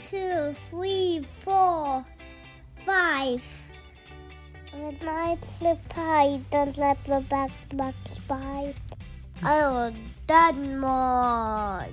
two, 0.00 0.54
three, 0.70 1.26
four, 1.44 2.04
five. 2.86 3.44
When 4.72 4.96
I 5.06 5.36
slip 5.40 5.78
tight, 5.88 6.40
don't 6.50 6.76
let 6.78 6.96
my 7.06 7.20
back 7.20 7.50
back 7.74 7.94
bite. 8.26 8.74
Oh, 9.44 9.92
Denmark. 10.26 11.90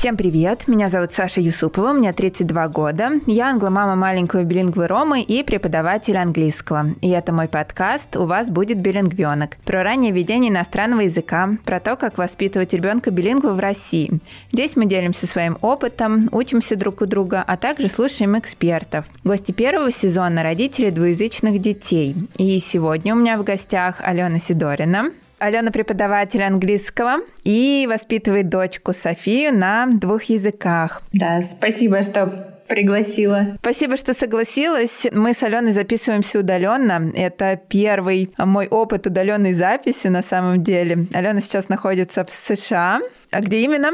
Всем 0.00 0.16
привет! 0.16 0.66
Меня 0.66 0.88
зовут 0.88 1.12
Саша 1.12 1.42
Юсупова, 1.42 1.92
мне 1.92 2.10
32 2.14 2.68
года. 2.68 3.10
Я 3.26 3.50
англомама 3.50 3.96
маленького 3.96 4.44
билингвы 4.44 4.86
Ромы 4.86 5.20
и 5.20 5.42
преподаватель 5.42 6.16
английского. 6.16 6.94
И 7.02 7.10
это 7.10 7.34
мой 7.34 7.48
подкаст 7.48 8.16
«У 8.16 8.24
вас 8.24 8.48
будет 8.48 8.78
билингвенок» 8.78 9.58
про 9.66 9.82
раннее 9.82 10.10
ведение 10.10 10.50
иностранного 10.50 11.02
языка, 11.02 11.50
про 11.66 11.80
то, 11.80 11.96
как 11.96 12.16
воспитывать 12.16 12.72
ребенка 12.72 13.10
билингва 13.10 13.52
в 13.52 13.58
России. 13.58 14.20
Здесь 14.50 14.74
мы 14.74 14.86
делимся 14.86 15.26
своим 15.26 15.58
опытом, 15.60 16.30
учимся 16.32 16.76
друг 16.76 17.02
у 17.02 17.04
друга, 17.04 17.44
а 17.46 17.58
также 17.58 17.88
слушаем 17.88 18.38
экспертов. 18.38 19.04
Гости 19.22 19.52
первого 19.52 19.92
сезона– 19.92 20.42
родители 20.44 20.88
двуязычных 20.88 21.58
детей. 21.58 22.16
И 22.38 22.58
сегодня 22.60 23.14
у 23.14 23.18
меня 23.18 23.36
в 23.36 23.44
гостях 23.44 23.96
Алена 24.00 24.38
Сидорина. 24.38 25.10
Алена 25.40 25.70
преподаватель 25.70 26.42
английского 26.42 27.20
и 27.44 27.88
воспитывает 27.90 28.48
дочку 28.48 28.92
Софию 28.92 29.56
на 29.56 29.86
двух 29.86 30.24
языках. 30.24 31.02
Да, 31.12 31.40
спасибо, 31.42 32.02
что 32.02 32.60
пригласила. 32.68 33.56
Спасибо, 33.60 33.96
что 33.96 34.14
согласилась. 34.14 35.06
Мы 35.12 35.32
с 35.32 35.42
Аленой 35.42 35.72
записываемся 35.72 36.38
удаленно. 36.38 37.10
Это 37.14 37.60
первый 37.68 38.32
мой 38.38 38.68
опыт 38.68 39.06
удаленной 39.06 39.54
записи 39.54 40.06
на 40.06 40.22
самом 40.22 40.62
деле. 40.62 41.06
Алена 41.12 41.40
сейчас 41.40 41.68
находится 41.68 42.24
в 42.24 42.30
США. 42.30 43.00
А 43.30 43.40
где 43.40 43.60
именно? 43.60 43.92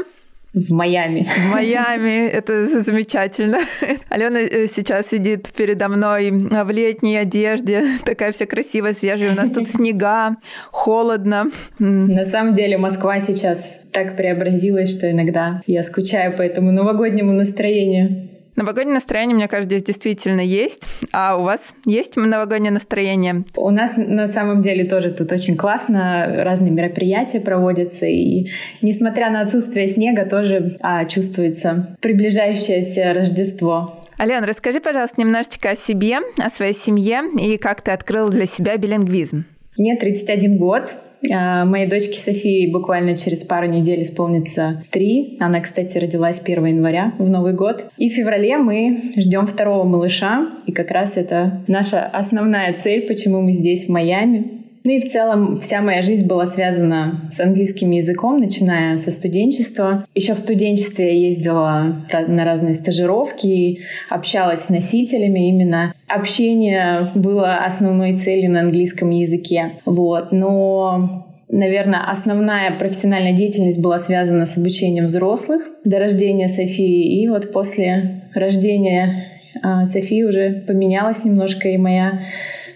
В 0.53 0.71
Майами. 0.71 1.23
В 1.23 1.51
Майами. 1.51 2.27
Это 2.27 2.65
замечательно. 2.83 3.59
Алена 4.09 4.39
э, 4.39 4.67
сейчас 4.67 5.07
сидит 5.09 5.51
передо 5.55 5.87
мной 5.87 6.31
в 6.31 6.69
летней 6.71 7.17
одежде. 7.17 7.83
Такая 8.05 8.31
вся 8.31 8.45
красивая, 8.45 8.93
свежая. 8.93 9.33
У 9.33 9.35
нас 9.35 9.51
тут 9.51 9.69
снега, 9.75 10.37
холодно. 10.71 11.49
На 11.79 12.25
самом 12.25 12.53
деле 12.53 12.77
Москва 12.77 13.19
сейчас 13.19 13.81
так 13.91 14.15
преобразилась, 14.15 14.95
что 14.95 15.11
иногда 15.11 15.61
я 15.67 15.83
скучаю 15.83 16.35
по 16.35 16.41
этому 16.41 16.71
новогоднему 16.71 17.33
настроению. 17.33 18.26
Новогоднее 18.57 18.95
настроение, 18.95 19.35
мне 19.35 19.47
кажется, 19.47 19.77
здесь 19.77 19.85
действительно 19.85 20.41
есть. 20.41 20.87
А 21.13 21.37
у 21.37 21.43
вас 21.43 21.61
есть 21.85 22.15
новогоднее 22.15 22.71
настроение? 22.71 23.45
У 23.55 23.69
нас 23.69 23.91
на 23.95 24.25
самом 24.25 24.63
деле 24.63 24.83
тоже 24.83 25.11
тут 25.11 25.31
очень 25.31 25.55
классно. 25.55 26.43
Разные 26.43 26.71
мероприятия 26.71 27.39
проводятся. 27.39 28.07
И 28.07 28.49
несмотря 28.81 29.29
на 29.29 29.41
отсутствие 29.41 29.87
снега, 29.87 30.25
тоже 30.25 30.75
а, 30.81 31.05
чувствуется 31.05 31.95
приближающееся 32.01 33.13
Рождество. 33.13 34.07
Ален, 34.19 34.43
расскажи, 34.43 34.79
пожалуйста, 34.79 35.21
немножечко 35.21 35.69
о 35.69 35.75
себе, 35.75 36.17
о 36.39 36.49
своей 36.49 36.73
семье 36.73 37.21
и 37.39 37.57
как 37.57 37.83
ты 37.83 37.91
открыл 37.91 38.29
для 38.29 38.47
себя 38.47 38.75
билингвизм. 38.77 39.45
Мне 39.77 39.95
31 39.95 40.57
год. 40.57 40.91
А, 41.31 41.65
моей 41.65 41.87
дочке 41.87 42.17
Софии 42.17 42.71
буквально 42.71 43.15
через 43.15 43.43
пару 43.43 43.67
недель 43.67 44.03
исполнится 44.03 44.83
три. 44.91 45.37
Она, 45.39 45.61
кстати, 45.61 45.97
родилась 45.97 46.41
1 46.43 46.65
января 46.65 47.13
в 47.17 47.29
Новый 47.29 47.53
год. 47.53 47.85
И 47.97 48.09
в 48.09 48.13
феврале 48.13 48.57
мы 48.57 49.01
ждем 49.17 49.45
второго 49.45 49.83
малыша. 49.83 50.49
И 50.65 50.71
как 50.71 50.91
раз 50.91 51.17
это 51.17 51.63
наша 51.67 52.05
основная 52.05 52.73
цель, 52.73 53.07
почему 53.07 53.41
мы 53.41 53.53
здесь, 53.53 53.87
в 53.87 53.89
Майами. 53.89 54.57
Ну 54.87 54.93
и 54.93 55.01
в 55.01 55.11
целом 55.11 55.59
вся 55.59 55.81
моя 55.81 56.01
жизнь 56.01 56.25
была 56.25 56.45
связана 56.45 57.19
с 57.29 57.41
английским 57.41 57.91
языком, 57.91 58.39
начиная 58.39 58.95
со 58.95 59.11
студенчества. 59.11 60.05
Еще 60.15 60.33
в 60.33 60.37
студенчестве 60.37 61.07
я 61.07 61.27
ездила 61.27 62.05
на 62.09 62.45
разные 62.45 62.71
стажировки, 62.71 63.81
общалась 64.09 64.61
с 64.61 64.69
носителями. 64.69 65.49
Именно 65.49 65.93
общение 66.07 67.11
было 67.15 67.65
основной 67.65 68.15
целью 68.15 68.49
на 68.49 68.61
английском 68.61 69.09
языке. 69.09 69.73
Вот. 69.83 70.31
Но 70.31 71.26
Наверное, 71.49 72.09
основная 72.09 72.77
профессиональная 72.77 73.33
деятельность 73.33 73.81
была 73.81 73.99
связана 73.99 74.45
с 74.45 74.57
обучением 74.57 75.05
взрослых 75.05 75.63
до 75.85 75.97
рождения 75.97 76.49
Софии. 76.49 77.21
И 77.21 77.27
вот 77.29 77.53
после 77.53 78.29
рождения 78.35 79.23
а, 79.63 79.85
Софии 79.85 80.23
уже 80.23 80.63
поменялась 80.67 81.23
немножко 81.23 81.69
и 81.69 81.77
моя 81.77 82.23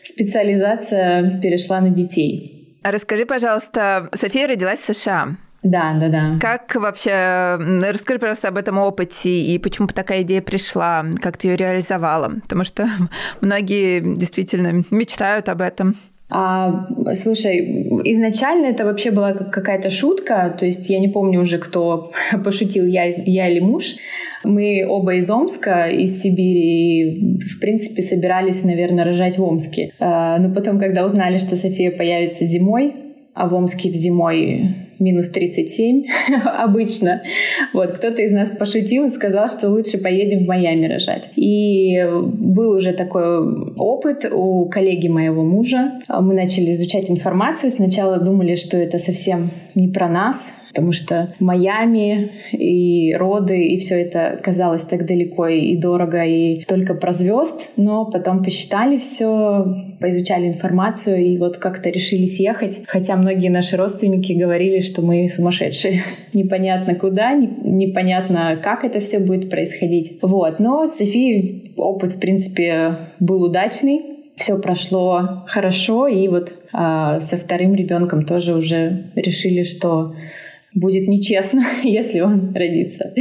специализация 0.03 1.39
перешла 1.41 1.81
на 1.81 1.89
детей. 1.89 2.77
А 2.83 2.91
расскажи, 2.91 3.25
пожалуйста, 3.25 4.09
София 4.15 4.47
родилась 4.47 4.79
в 4.79 4.93
США. 4.93 5.35
Да, 5.63 5.93
да, 5.93 6.09
да. 6.09 6.37
Как 6.39 6.73
вообще, 6.73 7.57
расскажи, 7.87 8.19
пожалуйста, 8.19 8.47
об 8.47 8.57
этом 8.57 8.79
опыте 8.79 9.29
и 9.29 9.59
почему 9.59 9.87
такая 9.87 10.23
идея 10.23 10.41
пришла, 10.41 11.05
как 11.21 11.37
ты 11.37 11.49
ее 11.49 11.55
реализовала? 11.55 12.31
Потому 12.41 12.63
что 12.63 12.89
многие 13.41 13.99
действительно 14.15 14.83
мечтают 14.89 15.49
об 15.49 15.61
этом. 15.61 15.95
А, 16.31 16.87
слушай, 17.13 17.87
изначально 18.05 18.67
это 18.67 18.85
вообще 18.85 19.11
была 19.11 19.33
какая-то 19.33 19.89
шутка, 19.89 20.55
то 20.57 20.65
есть 20.65 20.89
я 20.89 20.99
не 20.99 21.09
помню 21.09 21.41
уже, 21.41 21.57
кто 21.57 22.11
пошутил, 22.43 22.85
я, 22.85 23.03
я 23.05 23.49
или 23.49 23.59
муж. 23.59 23.95
Мы 24.43 24.85
оба 24.87 25.15
из 25.15 25.29
Омска, 25.29 25.89
из 25.89 26.21
Сибири, 26.21 27.35
и, 27.35 27.37
в 27.37 27.59
принципе, 27.59 28.01
собирались, 28.01 28.63
наверное, 28.63 29.03
рожать 29.03 29.37
в 29.37 29.43
Омске. 29.43 29.91
А, 29.99 30.39
но 30.39 30.53
потом, 30.53 30.79
когда 30.79 31.05
узнали, 31.05 31.37
что 31.37 31.55
София 31.55 31.91
появится 31.91 32.45
зимой, 32.45 33.10
а 33.33 33.47
в 33.47 33.53
Омске 33.53 33.89
в 33.89 33.93
зимой 33.93 34.75
минус 34.99 35.29
37 35.29 36.05
обычно. 36.45 37.21
Вот, 37.73 37.91
кто-то 37.91 38.21
из 38.21 38.31
нас 38.31 38.49
пошутил 38.51 39.05
и 39.05 39.09
сказал, 39.09 39.49
что 39.49 39.69
лучше 39.69 39.97
поедем 39.97 40.43
в 40.43 40.47
Майами 40.47 40.85
рожать. 40.85 41.29
И 41.35 42.03
был 42.03 42.77
уже 42.77 42.93
такой 42.93 43.73
опыт 43.75 44.25
у 44.31 44.65
коллеги 44.65 45.07
моего 45.07 45.43
мужа. 45.43 45.99
Мы 46.07 46.33
начали 46.33 46.73
изучать 46.73 47.09
информацию. 47.09 47.71
Сначала 47.71 48.19
думали, 48.19 48.55
что 48.55 48.77
это 48.77 48.99
совсем 48.99 49.49
не 49.75 49.87
про 49.87 50.07
нас, 50.07 50.53
потому 50.71 50.93
что 50.93 51.33
Майами 51.39 52.31
и 52.53 53.13
роды, 53.13 53.61
и 53.67 53.77
все 53.77 54.01
это 54.01 54.39
казалось 54.41 54.83
так 54.83 55.05
далеко 55.05 55.47
и 55.47 55.75
дорого, 55.75 56.23
и 56.23 56.63
только 56.63 56.93
про 56.93 57.11
звезд, 57.11 57.71
но 57.75 58.05
потом 58.05 58.41
посчитали 58.41 58.97
все, 58.97 59.65
поизучали 59.99 60.47
информацию, 60.47 61.17
и 61.17 61.37
вот 61.37 61.57
как-то 61.57 61.89
решили 61.89 62.25
съехать, 62.25 62.79
хотя 62.87 63.17
многие 63.17 63.49
наши 63.49 63.75
родственники 63.75 64.31
говорили, 64.31 64.79
что 64.79 65.01
мы 65.01 65.27
сумасшедшие. 65.27 66.03
Непонятно 66.33 66.95
куда, 66.95 67.33
непонятно, 67.33 68.57
как 68.63 68.85
это 68.85 69.01
все 69.01 69.19
будет 69.19 69.49
происходить. 69.49 70.19
Вот, 70.21 70.59
но 70.59 70.87
Софии 70.87 71.73
опыт, 71.77 72.13
в 72.13 72.19
принципе, 72.19 72.95
был 73.19 73.43
удачный, 73.43 74.01
все 74.37 74.57
прошло 74.57 75.43
хорошо, 75.47 76.07
и 76.07 76.27
вот 76.29 76.53
а, 76.71 77.19
со 77.19 77.37
вторым 77.37 77.75
ребенком 77.75 78.25
тоже 78.25 78.55
уже 78.55 79.11
решили, 79.15 79.63
что 79.63 80.13
будет 80.73 81.07
нечестно, 81.07 81.63
если 81.83 82.19
он 82.19 82.53
родится 82.53 83.13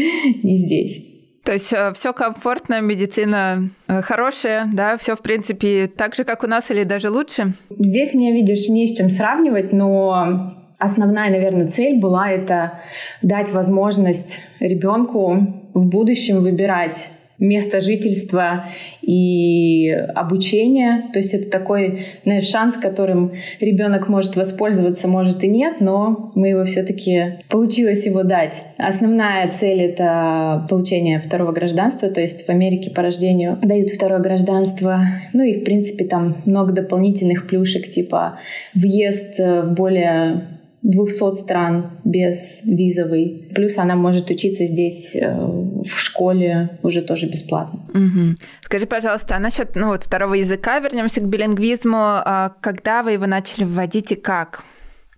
не 0.43 0.57
здесь. 0.57 1.07
То 1.45 1.55
есть 1.55 1.73
э, 1.73 1.93
все 1.95 2.13
комфортно, 2.13 2.81
медицина 2.81 3.71
э, 3.89 4.03
хорошая, 4.03 4.69
да, 4.73 4.99
все 4.99 5.17
в 5.17 5.21
принципе 5.21 5.87
так 5.89 6.15
же, 6.15 6.25
как 6.25 6.45
у 6.45 6.47
нас, 6.47 6.71
или 6.71 6.85
даже 6.85 7.11
лучше? 7.11 7.55
Здесь 7.71 8.13
мне, 8.13 8.33
видишь, 8.33 8.69
не 8.69 8.87
с 8.87 8.97
чем 8.97 9.09
сравнивать, 9.09 9.73
но 9.73 10.55
основная, 10.79 11.31
наверное, 11.31 11.65
цель 11.65 11.99
была 11.99 12.31
это 12.31 12.81
дать 13.23 13.51
возможность 13.51 14.39
ребенку 14.61 15.71
в 15.73 15.89
будущем 15.89 16.41
выбирать 16.41 17.09
место 17.41 17.81
жительства 17.81 18.67
и 19.03 19.89
обучения. 19.91 21.11
То 21.13 21.19
есть 21.19 21.35
это 21.35 21.51
такой 21.51 22.07
знаешь, 22.25 22.45
шанс, 22.45 22.77
которым 22.77 23.33
ребенок 23.59 24.09
может 24.09 24.37
воспользоваться, 24.37 25.09
может 25.09 25.43
и 25.43 25.49
нет, 25.49 25.81
но 25.81 26.31
мы 26.35 26.49
его 26.49 26.65
все-таки 26.65 27.41
получилось 27.49 28.07
его 28.07 28.23
дать. 28.23 28.63
Основная 28.77 29.51
цель— 29.51 29.81
это 29.83 30.67
получение 30.69 31.19
второго 31.19 31.53
гражданства, 31.53 32.09
то 32.11 32.21
есть 32.21 32.47
в 32.47 32.49
Америке 32.51 32.91
по 32.91 33.03
рождению 33.03 33.59
дают 33.63 33.91
второе 33.91 34.21
гражданство. 34.21 35.01
Ну 35.33 35.43
и, 35.43 35.55
в 35.55 35.65
принципе, 35.65 36.05
там 36.05 36.37
много 36.45 36.73
дополнительных 36.73 37.47
плюшек, 37.47 37.89
типа 37.89 38.39
въезд 38.75 39.39
в 39.39 39.73
более 39.73 40.60
200 40.83 41.43
стран 41.43 42.01
без 42.05 42.63
визовый. 42.65 43.51
Плюс 43.55 43.77
она 43.79 43.97
может 43.97 44.31
учиться 44.31 44.65
здесь 44.65 45.15
э, 45.15 45.31
в 45.31 46.01
школе 46.01 46.79
уже 46.83 47.03
тоже 47.03 47.27
бесплатно. 47.27 47.81
Угу. 47.91 48.37
Скажи, 48.63 48.87
пожалуйста, 48.87 49.37
а 49.37 49.39
насчет 49.39 49.77
ну, 49.77 49.89
вот, 49.89 50.05
второго 50.05 50.35
языка, 50.35 50.79
вернемся 50.79 51.21
к 51.21 51.29
билингвизму. 51.29 51.97
А 51.99 52.53
когда 52.61 53.03
вы 53.03 53.13
его 53.13 53.27
начали 53.27 53.65
вводить 53.65 54.13
и 54.13 54.15
как? 54.15 54.65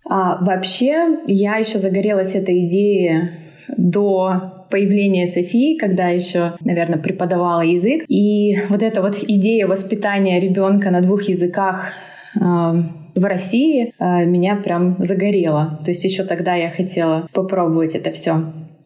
А, 0.05 0.44
вообще, 0.44 1.20
я 1.26 1.56
еще 1.56 1.79
загорелась 1.79 2.35
этой 2.35 2.67
идеей 2.67 3.31
до 3.76 4.67
появления 4.70 5.26
Софии, 5.26 5.79
когда 5.79 6.08
еще, 6.08 6.55
наверное, 6.61 6.99
преподавала 6.99 7.61
язык. 7.61 8.05
И 8.08 8.56
вот 8.69 8.82
эта 8.82 9.00
вот 9.00 9.17
идея 9.23 9.69
воспитания 9.69 10.41
ребенка 10.41 10.91
на 10.91 11.03
двух 11.03 11.23
языках 11.25 11.93
в 13.14 13.25
России 13.25 13.94
меня 13.99 14.56
прям 14.56 14.97
загорело. 14.99 15.81
То 15.85 15.91
есть 15.91 16.05
еще 16.05 16.25
тогда 16.25 16.55
я 16.55 16.70
хотела 16.70 17.29
попробовать 17.32 17.94
это 17.94 18.11
все. 18.11 18.43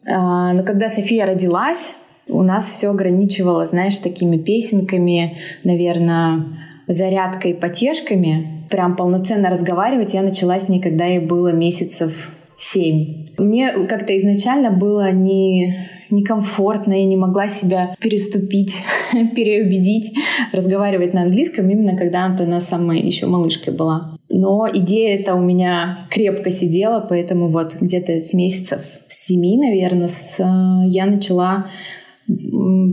А, 0.08 0.52
но 0.52 0.62
когда 0.62 0.88
София 0.88 1.26
родилась, 1.26 1.94
у 2.28 2.42
нас 2.42 2.64
все 2.64 2.90
ограничивало, 2.90 3.64
знаешь, 3.66 3.96
такими 3.98 4.36
песенками, 4.36 5.38
наверное, 5.64 6.44
зарядкой, 6.86 7.54
потешками. 7.54 8.64
Прям 8.70 8.96
полноценно 8.96 9.48
разговаривать 9.48 10.14
я 10.14 10.22
начала 10.22 10.58
с 10.58 10.68
ней, 10.68 10.80
когда 10.80 11.04
ей 11.06 11.20
было 11.20 11.52
месяцев 11.52 12.30
семь. 12.56 13.28
Мне 13.38 13.72
как-то 13.86 14.16
изначально 14.16 14.70
было 14.70 15.12
не 15.12 15.88
некомфортно, 16.10 16.94
я 16.94 17.04
не 17.04 17.16
могла 17.16 17.48
себя 17.48 17.94
переступить, 18.00 18.74
переубедить, 19.12 20.12
разговаривать 20.52 21.14
на 21.14 21.22
английском, 21.22 21.68
именно 21.68 21.96
когда 21.96 22.24
Антона 22.24 22.60
самой 22.60 23.00
еще 23.00 23.26
малышкой 23.26 23.74
была. 23.74 24.15
Но 24.28 24.68
идея 24.72 25.20
эта 25.20 25.34
у 25.34 25.40
меня 25.40 26.08
крепко 26.10 26.50
сидела, 26.50 27.04
поэтому 27.08 27.48
вот 27.48 27.74
где-то 27.80 28.18
с 28.18 28.32
месяцев 28.32 28.82
семи, 29.06 29.56
наверное, 29.56 30.08
с, 30.08 30.40
э, 30.40 30.88
я 30.88 31.06
начала 31.06 31.66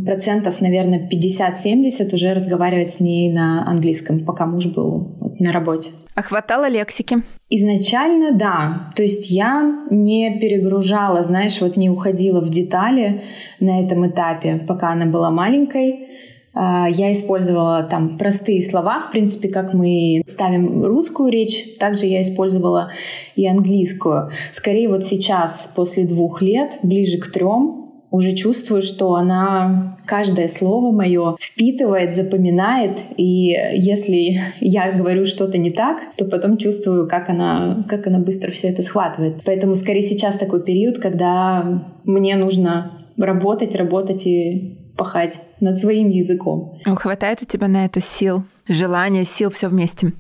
процентов, 0.06 0.62
наверное, 0.62 1.10
50-70 1.12 2.14
уже 2.14 2.34
разговаривать 2.34 2.90
с 2.90 3.00
ней 3.00 3.34
на 3.34 3.68
английском, 3.68 4.26
пока 4.26 4.46
муж 4.46 4.68
был 4.68 5.18
на 5.40 5.52
работе. 5.52 5.90
А 6.16 6.22
хватало 6.22 6.70
лексики? 6.70 7.18
Изначально, 7.50 8.38
да. 8.38 8.92
То 8.96 9.02
есть 9.02 9.32
я 9.32 9.88
не 9.90 10.40
перегружала, 10.40 11.24
знаешь, 11.24 11.60
вот 11.62 11.78
не 11.78 11.90
уходила 11.90 12.42
в 12.42 12.50
детали 12.50 13.24
на 13.60 13.82
этом 13.84 14.08
этапе, 14.08 14.64
пока 14.68 14.92
она 14.92 15.08
была 15.08 15.32
маленькой. 15.32 16.08
А, 16.54 16.88
я 16.90 17.12
использовала 17.12 17.84
там 17.84 18.18
простые 18.18 18.62
слова, 18.62 19.02
в 19.08 19.12
принципе, 19.12 19.50
как 19.50 19.74
мы 19.74 20.24
ставим 20.28 20.84
русскую 20.84 21.32
речь, 21.32 21.78
также 21.80 22.06
я 22.06 22.22
использовала 22.22 22.92
и 23.36 23.48
английскую. 23.48 24.30
Скорее 24.52 24.90
вот 24.90 25.04
сейчас, 25.04 25.72
после 25.76 26.06
двух 26.06 26.42
лет, 26.42 26.78
ближе 26.84 27.18
к 27.18 27.32
трем, 27.32 27.84
уже 28.14 28.34
чувствую, 28.34 28.84
что 28.84 29.16
она 29.16 29.98
каждое 30.06 30.48
слово 30.48 30.92
мое 30.92 31.36
впитывает, 31.42 32.14
запоминает, 32.14 33.00
и 33.18 33.56
если 33.74 34.40
я 34.60 34.92
говорю 34.92 35.26
что-то 35.26 35.58
не 35.58 35.72
так, 35.72 35.98
то 36.16 36.26
потом 36.26 36.58
чувствую, 36.58 37.08
как 37.08 37.30
она, 37.30 37.84
как 37.90 38.06
она 38.06 38.20
быстро 38.20 38.52
все 38.52 38.68
это 38.68 38.84
схватывает. 38.84 39.42
Поэтому 39.44 39.74
скорее 39.74 40.04
сейчас 40.04 40.36
такой 40.36 40.64
период, 40.64 41.00
когда 41.00 41.84
мне 42.04 42.36
нужно 42.36 43.08
работать, 43.18 43.74
работать 43.74 44.28
и 44.28 44.83
пахать 44.96 45.38
над 45.60 45.78
своим 45.78 46.10
языком. 46.10 46.80
Хватает 46.86 47.42
у 47.42 47.46
тебя 47.46 47.68
на 47.68 47.86
это 47.86 48.02
сил, 48.02 48.44
желания, 48.68 49.26
сил 49.26 49.50
все 49.50 49.68
вместе? 49.68 50.14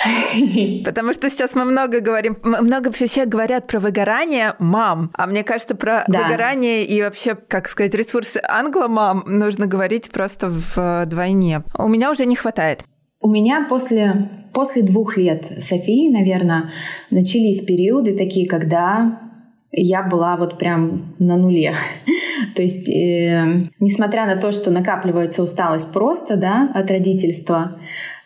Потому 0.84 1.12
что 1.12 1.30
сейчас 1.30 1.54
мы 1.54 1.64
много 1.64 2.00
говорим, 2.00 2.38
много 2.42 2.86
вообще 2.86 3.26
говорят 3.26 3.66
про 3.66 3.80
выгорание 3.80 4.54
мам, 4.58 5.10
а 5.14 5.26
мне 5.26 5.44
кажется, 5.44 5.74
про 5.74 6.04
да. 6.08 6.22
выгорание 6.22 6.84
и 6.84 7.02
вообще, 7.02 7.34
как 7.34 7.68
сказать, 7.68 7.94
ресурсы 7.94 8.40
англомам 8.42 9.24
нужно 9.26 9.66
говорить 9.66 10.10
просто 10.10 10.48
вдвойне. 10.48 11.62
У 11.76 11.88
меня 11.88 12.10
уже 12.10 12.24
не 12.24 12.36
хватает. 12.36 12.84
У 13.22 13.28
меня 13.28 13.66
после, 13.68 14.48
после 14.54 14.82
двух 14.82 15.18
лет 15.18 15.44
Софии, 15.44 16.10
наверное, 16.10 16.70
начались 17.10 17.62
периоды 17.64 18.16
такие, 18.16 18.48
когда 18.48 19.29
я 19.72 20.02
была 20.02 20.36
вот 20.36 20.58
прям 20.58 21.14
на 21.18 21.36
нуле. 21.36 21.74
то 22.56 22.62
есть, 22.62 22.88
э, 22.88 23.68
несмотря 23.78 24.26
на 24.26 24.36
то, 24.36 24.50
что 24.50 24.70
накапливается 24.70 25.42
усталость 25.42 25.92
просто, 25.92 26.36
да, 26.36 26.70
от 26.74 26.90
родительства, 26.90 27.78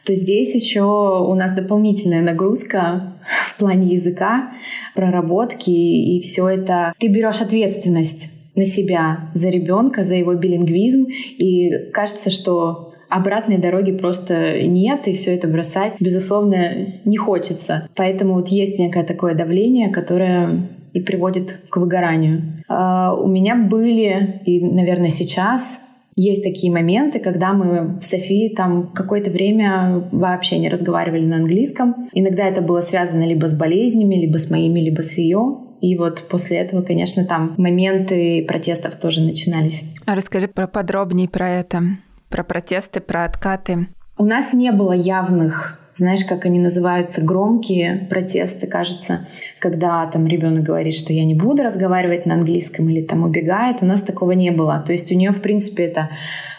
то 0.05 0.14
здесь 0.14 0.55
еще 0.55 0.82
у 0.82 1.35
нас 1.35 1.55
дополнительная 1.55 2.23
нагрузка 2.23 3.14
в 3.49 3.58
плане 3.58 3.94
языка, 3.94 4.52
проработки, 4.94 5.70
и 5.70 6.20
все 6.20 6.49
это 6.49 6.93
ты 6.99 7.08
берешь 7.08 7.41
ответственность 7.41 8.31
на 8.55 8.64
себя 8.64 9.31
за 9.35 9.49
ребенка, 9.49 10.05
за 10.05 10.14
его 10.14 10.35
билингвизм, 10.35 11.06
и 11.08 11.90
кажется, 11.93 12.31
что 12.31 12.93
обратной 13.08 13.58
дороги 13.58 13.93
просто 13.93 14.62
нет, 14.62 15.06
и 15.06 15.12
все 15.12 15.35
это 15.35 15.49
бросать, 15.49 15.97
безусловно, 16.00 17.00
не 17.05 17.17
хочется. 17.17 17.88
Поэтому 17.94 18.35
вот 18.35 18.49
есть 18.49 18.79
некое 18.79 19.05
такое 19.05 19.35
давление, 19.35 19.90
которое 19.90 20.69
и 20.94 21.00
приводит 21.00 21.61
к 21.69 21.76
выгоранию. 21.76 22.62
Uh, 22.70 23.20
у 23.20 23.26
меня 23.26 23.56
были, 23.56 24.41
и, 24.46 24.64
наверное, 24.64 25.11
сейчас 25.11 25.81
есть 26.17 26.44
такие 26.44 26.73
моменты, 26.73 27.19
когда 27.19 27.52
мы 27.52 28.00
с 28.00 28.06
Софией 28.06 28.55
там 28.55 28.93
какое-то 28.93 29.31
время 29.31 30.08
вообще 30.12 30.58
не 30.58 30.69
разговаривали 30.69 31.26
на 31.26 31.37
английском. 31.37 32.08
Иногда 32.12 32.44
это 32.44 32.62
было 32.62 32.81
связано 32.81 33.26
либо 33.26 33.49
с 33.49 33.58
болезнями, 33.58 34.14
либо 34.14 34.38
с 34.38 34.49
моими, 34.49 34.79
либо 34.79 35.02
с 35.02 35.19
ее. 35.19 35.58
И 35.81 35.96
вот 35.96 36.29
после 36.31 36.58
этого, 36.58 36.82
конечно, 36.82 37.26
там 37.26 37.55
моменты 37.58 38.44
протестов 38.47 38.94
тоже 38.94 39.20
начинались. 39.20 39.82
А 40.06 40.14
расскажи 40.14 40.47
про 40.47 40.69
подробнее 40.69 41.29
про 41.29 41.50
это, 41.50 41.82
про 42.31 42.44
протесты, 42.44 43.00
про 43.00 43.25
откаты. 43.25 43.88
У 44.17 44.25
нас 44.25 44.52
не 44.52 44.70
было 44.70 44.93
явных 44.93 45.81
знаешь, 45.94 46.25
как 46.25 46.44
они 46.44 46.58
называются, 46.58 47.20
громкие 47.20 48.06
протесты, 48.11 48.67
кажется, 48.67 49.26
когда 49.61 50.06
там 50.06 50.26
ребенок 50.26 50.64
говорит, 50.64 50.94
что 50.94 51.12
я 51.12 51.25
не 51.25 51.35
буду 51.35 51.62
разговаривать 51.62 52.26
на 52.26 52.35
английском 52.35 52.88
или 52.88 53.02
там 53.02 53.23
убегает, 53.23 53.82
у 53.82 53.87
нас 53.87 54.00
такого 54.00 54.32
не 54.32 54.50
было. 54.50 54.82
То 54.85 54.93
есть 54.93 55.12
у 55.12 55.14
нее, 55.14 55.31
в 55.31 55.41
принципе, 55.41 55.85
это 55.85 56.11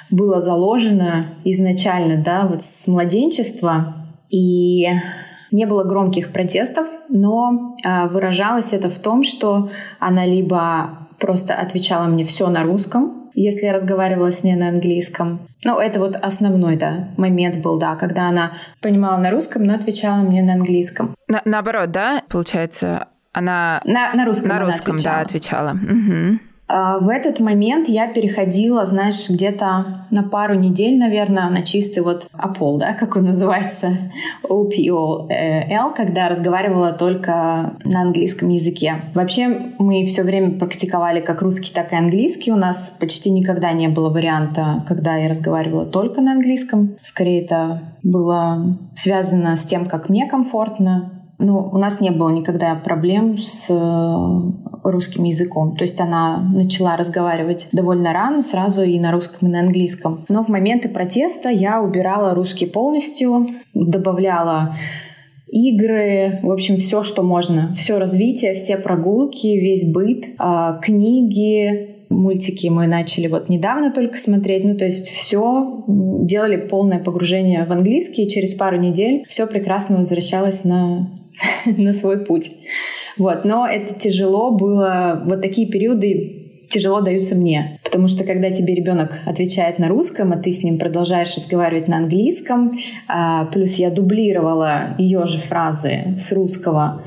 было 0.09 0.39
заложено 0.39 1.35
изначально, 1.43 2.23
да, 2.23 2.47
вот 2.47 2.61
с 2.61 2.87
младенчества, 2.87 3.95
и 4.29 4.87
не 5.51 5.65
было 5.65 5.83
громких 5.83 6.31
протестов, 6.31 6.87
но 7.09 7.75
э, 7.83 8.07
выражалось 8.07 8.73
это 8.73 8.89
в 8.89 8.99
том, 8.99 9.23
что 9.23 9.69
она 9.99 10.25
либо 10.25 11.07
просто 11.19 11.55
отвечала 11.55 12.05
мне 12.05 12.25
все 12.25 12.49
на 12.49 12.63
русском, 12.63 13.24
если 13.35 13.65
я 13.65 13.73
разговаривала 13.73 14.31
с 14.31 14.43
ней 14.43 14.55
на 14.55 14.69
английском. 14.69 15.47
Ну, 15.63 15.77
это 15.79 15.99
вот 15.99 16.15
основной, 16.15 16.77
да, 16.77 17.09
момент 17.17 17.57
был, 17.61 17.77
да, 17.77 17.95
когда 17.95 18.29
она 18.29 18.53
понимала 18.81 19.17
на 19.17 19.31
русском, 19.31 19.63
но 19.63 19.75
отвечала 19.75 20.21
мне 20.21 20.41
на 20.41 20.53
английском. 20.53 21.15
На, 21.27 21.41
наоборот, 21.45 21.91
да, 21.91 22.23
получается, 22.29 23.07
она... 23.33 23.81
На, 23.83 24.13
на 24.13 24.25
русском 24.25 24.47
На 24.47 24.59
русском, 24.59 24.95
отвечала. 24.95 25.15
да, 25.17 25.21
отвечала. 25.21 25.71
Угу. 25.71 26.39
А, 26.67 26.97
в 26.99 27.09
этот 27.09 27.39
момент 27.39 27.87
я 27.87 28.07
переходила, 28.07 28.85
знаешь, 28.85 29.29
где-то 29.29 30.05
на 30.09 30.23
пару 30.23 30.55
недель, 30.55 30.97
наверное, 30.97 31.49
на 31.49 31.61
чистый 31.61 31.99
вот 31.99 32.27
опол, 32.33 32.77
да, 32.77 32.93
как 32.93 33.15
он 33.15 33.25
называется, 33.25 33.93
OPOL, 34.43 35.27
когда 35.95 36.29
разговаривала 36.29 36.93
только 36.93 37.77
на 37.83 38.01
английском 38.01 38.49
языке. 38.49 38.95
Вообще 39.13 39.73
мы 39.77 40.05
все 40.05 40.23
время 40.23 40.57
практиковали 40.57 41.21
как 41.21 41.41
русский, 41.41 41.71
так 41.73 41.91
и 41.91 41.95
английский. 41.95 42.51
У 42.51 42.55
нас 42.55 42.95
почти 42.99 43.29
никогда 43.29 43.71
не 43.71 43.87
было 43.87 44.09
варианта, 44.09 44.83
когда 44.87 45.17
я 45.17 45.29
разговаривала 45.29 45.85
только 45.85 46.21
на 46.21 46.33
английском. 46.33 46.97
Скорее 47.01 47.43
это 47.43 47.81
было 48.01 48.77
связано 48.95 49.55
с 49.55 49.63
тем, 49.63 49.85
как 49.85 50.09
мне 50.09 50.27
комфортно, 50.27 51.14
ну, 51.37 51.69
у 51.71 51.77
нас 51.77 51.99
не 51.99 52.11
было 52.11 52.29
никогда 52.29 52.75
проблем 52.75 53.37
с 53.37 53.65
э, 53.69 54.89
русским 54.89 55.23
языком. 55.23 55.75
То 55.75 55.83
есть 55.83 55.99
она 55.99 56.39
начала 56.39 56.95
разговаривать 56.95 57.67
довольно 57.71 58.13
рано, 58.13 58.41
сразу 58.41 58.83
и 58.83 58.99
на 58.99 59.11
русском, 59.11 59.47
и 59.47 59.51
на 59.51 59.59
английском. 59.59 60.19
Но 60.29 60.43
в 60.43 60.49
моменты 60.49 60.87
протеста 60.87 61.49
я 61.49 61.81
убирала 61.81 62.33
русский 62.33 62.65
полностью, 62.65 63.47
добавляла 63.73 64.77
игры, 65.47 66.39
в 66.41 66.51
общем, 66.51 66.77
все, 66.77 67.03
что 67.03 67.21
можно. 67.21 67.73
Все 67.75 67.97
развитие, 67.97 68.53
все 68.53 68.77
прогулки, 68.77 69.47
весь 69.47 69.91
быт, 69.91 70.25
э, 70.39 70.79
книги, 70.81 71.95
мультики 72.09 72.67
мы 72.67 72.87
начали 72.87 73.27
вот 73.27 73.49
недавно 73.49 73.91
только 73.91 74.17
смотреть. 74.17 74.63
Ну, 74.63 74.77
то 74.77 74.85
есть 74.85 75.09
все 75.09 75.83
делали 75.87 76.55
полное 76.55 76.99
погружение 76.99 77.65
в 77.65 77.71
английский, 77.73 78.23
и 78.23 78.29
через 78.29 78.53
пару 78.53 78.77
недель 78.77 79.25
все 79.27 79.47
прекрасно 79.47 79.97
возвращалось 79.97 80.63
на 80.63 81.09
на 81.65 81.93
свой 81.93 82.23
путь. 82.25 82.49
Вот. 83.17 83.45
Но 83.45 83.67
это 83.67 83.93
тяжело 83.93 84.51
было, 84.51 85.23
вот 85.25 85.41
такие 85.41 85.67
периоды 85.67 86.41
тяжело 86.69 87.01
даются 87.01 87.35
мне. 87.35 87.79
Потому 87.83 88.07
что 88.07 88.23
когда 88.23 88.51
тебе 88.51 88.75
ребенок 88.75 89.13
отвечает 89.25 89.79
на 89.79 89.87
русском, 89.87 90.33
а 90.33 90.37
ты 90.37 90.51
с 90.51 90.63
ним 90.63 90.77
продолжаешь 90.77 91.35
разговаривать 91.35 91.87
на 91.87 91.97
английском, 91.97 92.73
а, 93.07 93.45
плюс 93.45 93.73
я 93.75 93.89
дублировала 93.89 94.95
ее 94.97 95.25
же 95.25 95.37
фразы 95.37 96.15
с 96.17 96.31
русского, 96.31 97.03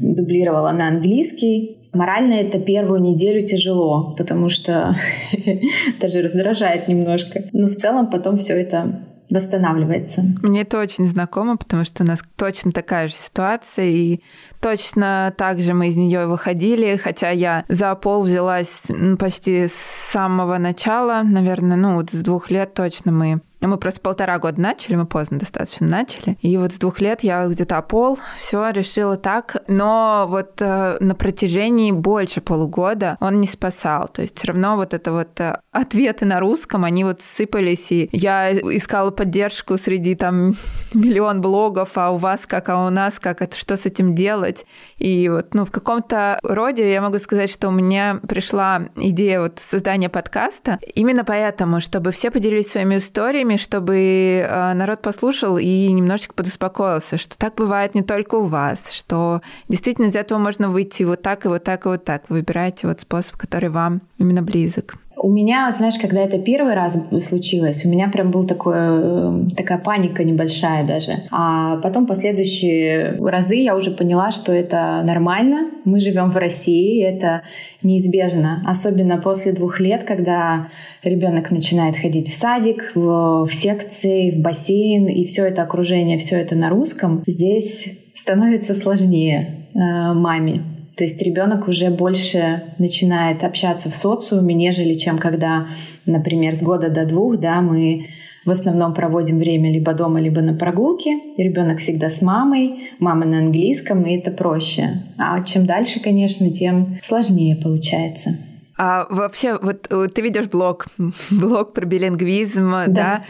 дублировала 0.00 0.70
на 0.72 0.88
английский, 0.88 1.76
Морально 1.92 2.34
это 2.34 2.60
первую 2.60 3.00
неделю 3.00 3.44
тяжело, 3.44 4.14
потому 4.16 4.48
что 4.48 4.94
даже 6.00 6.22
раздражает 6.22 6.86
немножко. 6.86 7.46
Но 7.52 7.66
в 7.66 7.74
целом 7.74 8.08
потом 8.08 8.36
все 8.36 8.54
это 8.54 9.06
восстанавливается. 9.32 10.22
Мне 10.42 10.62
это 10.62 10.80
очень 10.80 11.06
знакомо, 11.06 11.56
потому 11.56 11.84
что 11.84 12.02
у 12.02 12.06
нас 12.06 12.20
точно 12.36 12.72
такая 12.72 13.08
же 13.08 13.14
ситуация, 13.14 13.86
и 13.86 14.20
точно 14.60 15.32
так 15.36 15.60
же 15.60 15.74
мы 15.74 15.88
из 15.88 15.96
нее 15.96 16.26
выходили, 16.26 16.96
хотя 16.96 17.30
я 17.30 17.64
за 17.68 17.94
пол 17.94 18.24
взялась 18.24 18.82
почти 19.18 19.68
с 19.68 20.10
самого 20.12 20.58
начала, 20.58 21.22
наверное, 21.24 21.76
ну 21.76 21.94
вот 21.94 22.10
с 22.10 22.22
двух 22.22 22.50
лет 22.50 22.74
точно 22.74 23.12
мы 23.12 23.40
Мы 23.60 23.76
просто 23.78 24.00
полтора 24.00 24.38
года 24.38 24.60
начали, 24.60 24.96
мы 24.96 25.06
поздно 25.06 25.38
достаточно 25.38 25.86
начали. 25.86 26.36
И 26.40 26.56
вот 26.56 26.72
с 26.72 26.78
двух 26.78 27.00
лет 27.00 27.22
я 27.22 27.46
где-то 27.46 27.80
пол, 27.82 28.18
все 28.36 28.70
решила 28.70 29.16
так. 29.16 29.56
Но 29.68 30.26
вот 30.28 30.60
э, 30.60 30.96
на 31.00 31.14
протяжении 31.14 31.92
больше 31.92 32.40
полугода 32.40 33.16
он 33.20 33.40
не 33.40 33.46
спасал. 33.46 34.08
То 34.08 34.22
есть 34.22 34.38
все 34.38 34.48
равно 34.48 34.76
вот 34.76 34.94
это 34.94 35.12
вот 35.12 35.38
э, 35.40 35.58
ответы 35.72 36.24
на 36.24 36.40
русском, 36.40 36.84
они 36.84 37.04
вот 37.04 37.20
сыпались, 37.20 37.90
и 37.90 38.08
я 38.12 38.52
искала 38.52 39.10
поддержку 39.10 39.76
среди 39.76 40.14
там 40.14 40.54
миллион 40.94 41.40
блогов, 41.40 41.90
а 41.96 42.10
у 42.10 42.16
вас 42.16 42.40
как, 42.46 42.68
а 42.68 42.86
у 42.86 42.90
нас 42.90 43.18
как, 43.18 43.42
это 43.42 43.56
что 43.56 43.76
с 43.76 43.86
этим 43.86 44.14
делать? 44.14 44.66
И 44.96 45.28
вот, 45.28 45.54
ну, 45.54 45.64
в 45.64 45.70
каком-то 45.70 46.38
роде 46.42 46.90
я 46.92 47.00
могу 47.00 47.18
сказать, 47.18 47.50
что 47.50 47.68
у 47.68 47.72
меня 47.72 48.20
пришла 48.26 48.88
идея 48.96 49.40
вот 49.40 49.58
создания 49.58 50.08
подкаста 50.08 50.78
именно 50.94 51.24
поэтому, 51.24 51.80
чтобы 51.80 52.12
все 52.12 52.30
поделились 52.30 52.70
своими 52.70 52.96
историями, 52.96 53.49
чтобы 53.58 53.96
э, 53.96 54.72
народ 54.74 55.02
послушал 55.02 55.58
и 55.58 55.92
немножечко 55.92 56.34
подуспокоился, 56.34 57.18
что 57.18 57.36
так 57.38 57.54
бывает 57.54 57.94
не 57.94 58.02
только 58.02 58.36
у 58.36 58.46
вас, 58.46 58.90
что 58.92 59.42
действительно 59.68 60.06
из 60.06 60.16
этого 60.16 60.38
можно 60.38 60.68
выйти 60.68 61.02
вот 61.02 61.22
так 61.22 61.44
и 61.44 61.48
вот 61.48 61.64
так 61.64 61.86
и 61.86 61.88
вот 61.88 62.04
так. 62.04 62.24
Выбирайте 62.28 62.86
вот 62.86 63.00
способ, 63.00 63.36
который 63.36 63.68
вам 63.68 64.02
именно 64.18 64.42
близок. 64.42 64.96
У 65.22 65.28
меня, 65.28 65.70
знаешь, 65.76 65.98
когда 66.00 66.22
это 66.22 66.38
первый 66.38 66.72
раз 66.72 66.96
случилось, 67.22 67.84
у 67.84 67.90
меня 67.90 68.08
прям 68.08 68.30
был 68.30 68.46
такой, 68.46 68.74
э, 68.78 69.42
такая 69.54 69.76
паника 69.76 70.24
небольшая 70.24 70.86
даже. 70.86 71.24
А 71.30 71.76
потом 71.76 72.06
последующие 72.06 73.18
разы 73.20 73.56
я 73.56 73.76
уже 73.76 73.90
поняла, 73.90 74.30
что 74.30 74.50
это 74.50 75.02
нормально. 75.04 75.72
Мы 75.84 76.00
живем 76.00 76.30
в 76.30 76.38
России, 76.38 77.04
это 77.04 77.42
неизбежно. 77.82 78.62
Особенно 78.66 79.18
после 79.18 79.52
двух 79.52 79.78
лет, 79.78 80.04
когда 80.04 80.68
ребенок 81.02 81.50
начинает 81.50 81.96
ходить 81.96 82.28
в 82.28 82.38
садик, 82.38 82.92
в, 82.94 83.44
в 83.44 83.52
секции, 83.52 84.30
в 84.30 84.40
бассейн, 84.40 85.06
и 85.06 85.26
все 85.26 85.44
это 85.44 85.62
окружение, 85.62 86.16
все 86.16 86.38
это 86.40 86.54
на 86.54 86.70
русском, 86.70 87.24
здесь 87.26 87.98
становится 88.14 88.72
сложнее 88.72 89.68
э, 89.74 90.14
маме. 90.14 90.62
То 91.00 91.04
есть 91.04 91.22
ребенок 91.22 91.66
уже 91.66 91.88
больше 91.88 92.74
начинает 92.76 93.42
общаться 93.42 93.88
в 93.88 93.94
социуме, 93.94 94.54
нежели 94.54 94.92
чем 94.92 95.16
когда, 95.16 95.68
например, 96.04 96.54
с 96.54 96.62
года 96.62 96.90
до 96.90 97.06
двух, 97.06 97.38
да, 97.38 97.62
мы 97.62 98.08
в 98.44 98.50
основном 98.50 98.92
проводим 98.92 99.38
время 99.38 99.72
либо 99.72 99.94
дома, 99.94 100.20
либо 100.20 100.42
на 100.42 100.52
прогулке. 100.52 101.18
Ребенок 101.38 101.78
всегда 101.78 102.10
с 102.10 102.20
мамой, 102.20 102.90
мама 102.98 103.24
на 103.24 103.38
английском, 103.38 104.02
и 104.02 104.18
это 104.18 104.30
проще. 104.30 105.04
А 105.16 105.42
чем 105.42 105.64
дальше, 105.64 106.00
конечно, 106.00 106.50
тем 106.50 106.98
сложнее 107.02 107.56
получается. 107.56 108.36
А 108.76 109.06
вообще, 109.08 109.58
вот 109.58 109.88
ты 110.12 110.20
видишь 110.20 110.48
блог, 110.48 110.88
блог 111.30 111.72
про 111.72 111.86
билингвизм, 111.86 112.72
да? 112.72 112.86
да? 112.88 113.24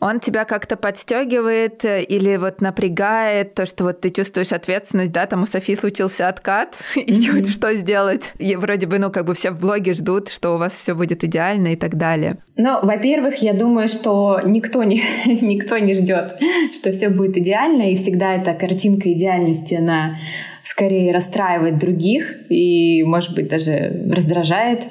Он 0.00 0.20
тебя 0.20 0.44
как-то 0.44 0.76
подстегивает 0.76 1.84
э, 1.84 2.02
или 2.02 2.36
вот 2.36 2.60
напрягает, 2.60 3.54
то, 3.54 3.66
что 3.66 3.84
вот 3.84 4.00
ты 4.00 4.10
чувствуешь 4.10 4.52
ответственность, 4.52 5.12
да, 5.12 5.26
там 5.26 5.42
у 5.42 5.46
Софии 5.46 5.74
случился 5.74 6.28
откат, 6.28 6.76
mm-hmm. 6.94 7.40
и 7.40 7.44
что 7.44 7.74
сделать? 7.74 8.32
И 8.38 8.56
вроде 8.56 8.86
бы, 8.86 8.98
ну, 8.98 9.10
как 9.10 9.24
бы 9.24 9.34
все 9.34 9.50
в 9.50 9.60
блоге 9.60 9.94
ждут, 9.94 10.28
что 10.28 10.54
у 10.54 10.58
вас 10.58 10.72
все 10.72 10.94
будет 10.94 11.24
идеально 11.24 11.68
и 11.68 11.76
так 11.76 11.96
далее. 11.96 12.38
Ну, 12.56 12.78
во-первых, 12.82 13.36
я 13.42 13.54
думаю, 13.54 13.88
что 13.88 14.40
никто 14.44 14.82
не, 14.84 15.02
никто 15.26 15.78
не 15.78 15.94
ждет, 15.94 16.36
что 16.72 16.92
все 16.92 17.08
будет 17.08 17.36
идеально, 17.36 17.90
и 17.90 17.96
всегда 17.96 18.34
эта 18.34 18.52
картинка 18.54 19.12
идеальности, 19.12 19.74
она 19.74 20.18
скорее 20.62 21.12
расстраивает 21.12 21.78
других 21.78 22.50
и, 22.50 23.02
может 23.04 23.34
быть, 23.34 23.48
даже 23.48 24.04
раздражает. 24.10 24.82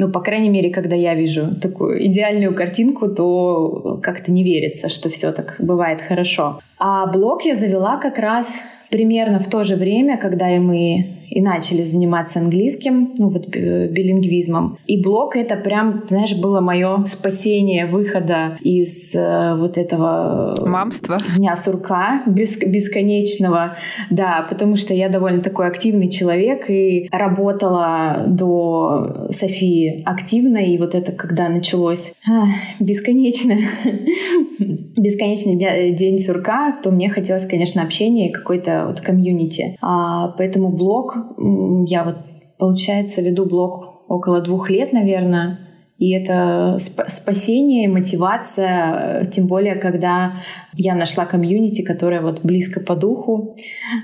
Ну, 0.00 0.10
по 0.10 0.20
крайней 0.20 0.48
мере, 0.48 0.70
когда 0.70 0.96
я 0.96 1.14
вижу 1.14 1.54
такую 1.60 2.06
идеальную 2.06 2.54
картинку, 2.54 3.06
то 3.08 4.00
как-то 4.02 4.32
не 4.32 4.42
верится, 4.42 4.88
что 4.88 5.10
все 5.10 5.30
так 5.30 5.56
бывает 5.58 6.00
хорошо. 6.00 6.58
А 6.78 7.06
блог 7.06 7.42
я 7.42 7.54
завела 7.54 7.98
как 7.98 8.18
раз 8.18 8.46
примерно 8.88 9.40
в 9.40 9.50
то 9.50 9.62
же 9.62 9.76
время, 9.76 10.16
когда 10.16 10.48
и 10.48 10.58
мы 10.58 11.19
и 11.30 11.40
начали 11.40 11.82
заниматься 11.82 12.40
английским, 12.40 13.14
ну 13.16 13.30
вот 13.30 13.48
билингвизмом. 13.48 14.78
И 14.86 15.02
блог 15.02 15.36
это 15.36 15.56
прям, 15.56 16.04
знаешь, 16.06 16.34
было 16.34 16.60
мое 16.60 17.04
спасение 17.04 17.86
выхода 17.86 18.58
из 18.62 19.14
э, 19.14 19.56
вот 19.56 19.78
этого 19.78 20.56
мамства 20.66 21.18
дня 21.36 21.56
сурка 21.56 22.22
бес, 22.26 22.58
бесконечного, 22.58 23.76
да, 24.10 24.46
потому 24.48 24.76
что 24.76 24.92
я 24.94 25.08
довольно 25.08 25.42
такой 25.42 25.66
активный 25.68 26.10
человек 26.10 26.68
и 26.68 27.08
работала 27.12 28.24
до 28.26 29.28
Софии 29.30 30.02
активно, 30.04 30.58
и 30.58 30.78
вот 30.78 30.94
это 30.94 31.12
когда 31.12 31.48
началось 31.48 32.12
а, 32.28 32.46
бесконечно 32.80 33.56
бесконечный 34.96 35.56
день 35.94 36.18
сурка, 36.18 36.78
то 36.82 36.90
мне 36.90 37.08
хотелось, 37.08 37.46
конечно, 37.46 37.82
общения 37.82 38.28
и 38.28 38.32
какой-то 38.32 38.86
вот 38.88 39.00
комьюнити. 39.00 39.76
А, 39.80 40.28
поэтому 40.36 40.68
блог, 40.70 41.16
я 41.86 42.04
вот, 42.04 42.16
получается, 42.58 43.22
веду 43.22 43.46
блог 43.46 44.04
около 44.08 44.40
двух 44.40 44.70
лет, 44.70 44.92
наверное. 44.92 45.69
И 46.00 46.12
это 46.12 46.78
спасение, 46.78 47.86
мотивация, 47.86 49.22
тем 49.24 49.46
более, 49.46 49.74
когда 49.74 50.40
я 50.72 50.94
нашла 50.94 51.26
комьюнити, 51.26 51.82
которая 51.82 52.22
вот 52.22 52.42
близко 52.42 52.80
по 52.80 52.96
духу. 52.96 53.54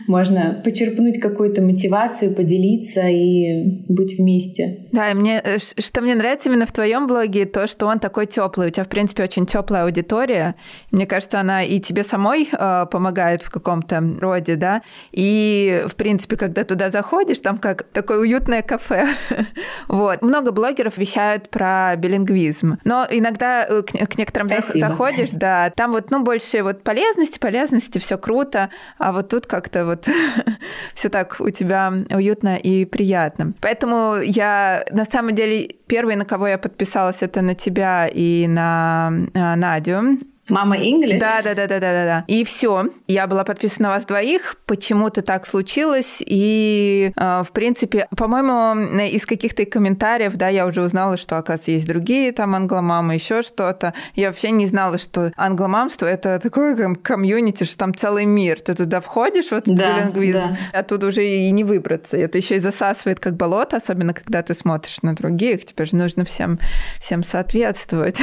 Можно 0.06 0.60
почерпнуть 0.62 1.18
какую-то 1.18 1.62
мотивацию, 1.62 2.34
поделиться 2.34 3.00
и 3.08 3.82
быть 3.88 4.18
вместе. 4.18 4.86
Да, 4.92 5.10
и 5.10 5.14
мне, 5.14 5.40
э, 5.42 5.56
что 5.58 6.02
мне 6.02 6.14
нравится 6.14 6.50
именно 6.50 6.66
в 6.66 6.72
твоем 6.72 7.06
блоге, 7.06 7.46
то, 7.46 7.66
что 7.66 7.86
он 7.86 7.98
такой 7.98 8.26
теплый. 8.26 8.68
У 8.68 8.70
тебя, 8.70 8.84
в 8.84 8.88
принципе, 8.88 9.22
очень 9.22 9.46
теплая 9.46 9.84
аудитория. 9.84 10.54
Мне 10.90 11.06
кажется, 11.06 11.40
она 11.40 11.62
и 11.62 11.80
тебе 11.80 12.04
самой 12.04 12.46
э, 12.52 12.86
помогает 12.90 13.42
в 13.42 13.50
каком-то 13.50 14.02
роде, 14.20 14.56
да. 14.56 14.82
И, 15.12 15.82
в 15.86 15.96
принципе, 15.96 16.36
когда 16.36 16.62
туда 16.64 16.90
заходишь, 16.90 17.40
там 17.40 17.56
как 17.56 17.84
такое 17.84 18.18
уютное 18.18 18.60
кафе. 18.60 19.06
вот. 19.88 20.20
Много 20.20 20.52
блогеров 20.52 20.98
вещают 20.98 21.48
про 21.48 21.85
билингвизм. 21.94 22.78
Но 22.84 23.06
иногда 23.08 23.64
э, 23.64 23.82
к, 23.82 23.92
к 23.92 24.18
некоторым 24.18 24.48
Спасибо. 24.48 24.88
заходишь, 24.88 25.30
да, 25.30 25.70
там 25.76 25.92
вот, 25.92 26.10
ну, 26.10 26.22
больше 26.22 26.62
вот 26.62 26.82
полезности, 26.82 27.38
полезности, 27.38 27.98
все 27.98 28.18
круто, 28.18 28.70
а 28.98 29.12
вот 29.12 29.28
тут 29.28 29.46
как-то 29.46 29.84
вот 29.84 30.08
все 30.94 31.08
так 31.08 31.36
у 31.38 31.50
тебя 31.50 31.92
уютно 32.10 32.56
и 32.56 32.84
приятно. 32.84 33.52
Поэтому 33.60 34.16
я 34.22 34.84
на 34.90 35.04
самом 35.04 35.34
деле 35.34 35.76
первый, 35.86 36.16
на 36.16 36.24
кого 36.24 36.48
я 36.48 36.58
подписалась, 36.58 37.18
это 37.20 37.42
на 37.42 37.54
тебя 37.54 38.08
и 38.12 38.46
на 38.48 39.12
э, 39.34 39.54
Надю. 39.54 40.18
Мама 40.48 40.76
English? 40.78 41.18
Да, 41.18 41.42
да, 41.42 41.54
да, 41.54 41.66
да, 41.66 41.80
да, 41.80 41.92
да. 41.92 42.24
И 42.28 42.44
все. 42.44 42.86
Я 43.06 43.26
была 43.26 43.44
подписана 43.44 43.88
на 43.88 43.94
вас 43.94 44.04
двоих. 44.04 44.56
Почему-то 44.66 45.22
так 45.22 45.46
случилось. 45.46 46.18
И, 46.20 47.12
э, 47.16 47.44
в 47.46 47.50
принципе, 47.52 48.06
по-моему, 48.16 49.04
из 49.06 49.26
каких-то 49.26 49.64
комментариев, 49.64 50.34
да, 50.34 50.48
я 50.48 50.66
уже 50.66 50.82
узнала, 50.82 51.16
что, 51.16 51.38
оказывается, 51.38 51.72
есть 51.72 51.86
другие 51.86 52.32
там 52.32 52.54
англомамы, 52.54 53.14
еще 53.14 53.42
что-то. 53.42 53.94
Я 54.14 54.28
вообще 54.28 54.50
не 54.50 54.66
знала, 54.66 54.98
что 54.98 55.32
англомамство 55.36 56.06
это 56.06 56.38
такое 56.38 56.94
комьюнити, 56.94 57.64
что 57.64 57.76
там 57.78 57.94
целый 57.94 58.24
мир. 58.24 58.60
Ты 58.60 58.74
туда 58.74 59.00
входишь, 59.00 59.50
вот 59.50 59.64
да, 59.66 60.00
билингвизм, 60.00 60.38
да. 60.38 60.56
оттуда 60.72 61.08
уже 61.08 61.26
и 61.26 61.50
не 61.50 61.64
выбраться. 61.64 62.16
Это 62.16 62.38
еще 62.38 62.56
и 62.56 62.60
засасывает 62.60 63.20
как 63.20 63.36
болото, 63.36 63.76
особенно 63.76 64.14
когда 64.14 64.42
ты 64.42 64.54
смотришь 64.54 65.02
на 65.02 65.14
других. 65.14 65.64
Тебе 65.66 65.86
же 65.86 65.96
нужно 65.96 66.24
всем, 66.24 66.58
всем 67.00 67.24
соответствовать. 67.24 68.16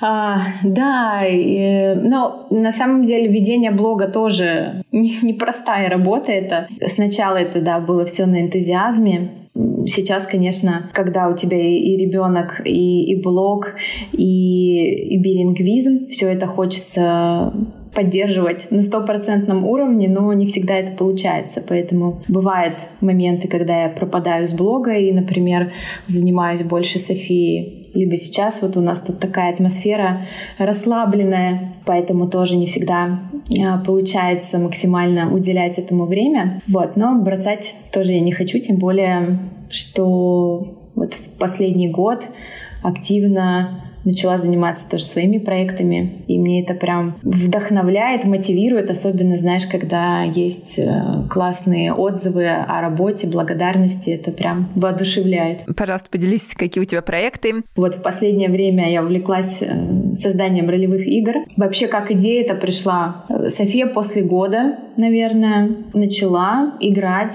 А, 0.00 0.38
да, 0.62 1.26
и 1.26 1.55
но 1.94 2.46
на 2.50 2.72
самом 2.72 3.04
деле 3.04 3.28
ведение 3.28 3.70
блога 3.70 4.08
тоже 4.08 4.82
непростая 4.92 5.88
работа. 5.88 6.32
Это 6.32 6.68
сначала 6.94 7.36
это 7.36 7.60
да 7.60 7.80
было 7.80 8.04
все 8.04 8.26
на 8.26 8.42
энтузиазме, 8.42 9.30
Сейчас, 9.86 10.26
конечно, 10.26 10.90
когда 10.92 11.28
у 11.28 11.34
тебя 11.34 11.56
и, 11.56 11.96
ребенок, 11.96 12.60
и, 12.64 13.04
и 13.04 13.22
блог, 13.22 13.68
и, 14.12 15.14
и 15.14 15.18
билингвизм, 15.18 16.08
все 16.08 16.28
это 16.28 16.46
хочется 16.46 17.54
поддерживать 17.94 18.70
на 18.70 18.82
стопроцентном 18.82 19.64
уровне, 19.64 20.08
но 20.08 20.30
не 20.34 20.44
всегда 20.46 20.74
это 20.76 20.92
получается. 20.92 21.64
Поэтому 21.66 22.20
бывают 22.28 22.78
моменты, 23.00 23.48
когда 23.48 23.84
я 23.84 23.88
пропадаю 23.88 24.46
с 24.46 24.52
блога 24.52 24.92
и, 24.92 25.10
например, 25.12 25.72
занимаюсь 26.06 26.62
больше 26.62 26.98
Софией 26.98 27.75
либо 27.96 28.16
сейчас 28.16 28.60
вот 28.60 28.76
у 28.76 28.80
нас 28.80 29.00
тут 29.00 29.18
такая 29.18 29.52
атмосфера 29.52 30.26
расслабленная, 30.58 31.72
поэтому 31.84 32.28
тоже 32.28 32.56
не 32.56 32.66
всегда 32.66 33.20
а, 33.58 33.78
получается 33.78 34.58
максимально 34.58 35.32
уделять 35.32 35.78
этому 35.78 36.06
время. 36.06 36.60
Вот, 36.68 36.96
но 36.96 37.18
бросать 37.20 37.74
тоже 37.92 38.12
я 38.12 38.20
не 38.20 38.32
хочу, 38.32 38.58
тем 38.58 38.76
более, 38.76 39.38
что 39.70 40.76
вот 40.94 41.14
в 41.14 41.38
последний 41.38 41.88
год 41.88 42.24
активно 42.82 43.85
начала 44.06 44.38
заниматься 44.38 44.88
тоже 44.88 45.04
своими 45.04 45.38
проектами. 45.38 46.22
И 46.26 46.38
мне 46.38 46.62
это 46.62 46.74
прям 46.74 47.16
вдохновляет, 47.22 48.24
мотивирует, 48.24 48.88
особенно, 48.88 49.36
знаешь, 49.36 49.66
когда 49.66 50.22
есть 50.22 50.78
э, 50.78 51.24
классные 51.28 51.92
отзывы 51.92 52.46
о 52.46 52.80
работе, 52.80 53.26
благодарности. 53.26 54.10
Это 54.10 54.30
прям 54.30 54.68
воодушевляет. 54.76 55.64
Пожалуйста, 55.76 56.08
поделись, 56.10 56.54
какие 56.54 56.82
у 56.82 56.86
тебя 56.86 57.02
проекты. 57.02 57.64
Вот 57.74 57.96
в 57.96 58.02
последнее 58.02 58.48
время 58.48 58.90
я 58.90 59.02
увлеклась 59.02 59.60
э, 59.60 60.14
созданием 60.14 60.70
ролевых 60.70 61.06
игр. 61.06 61.44
Вообще, 61.56 61.88
как 61.88 62.10
идея 62.12 62.44
это 62.44 62.54
пришла. 62.54 63.26
София 63.48 63.86
после 63.86 64.22
года, 64.22 64.78
наверное, 64.96 65.76
начала 65.92 66.76
играть 66.80 67.34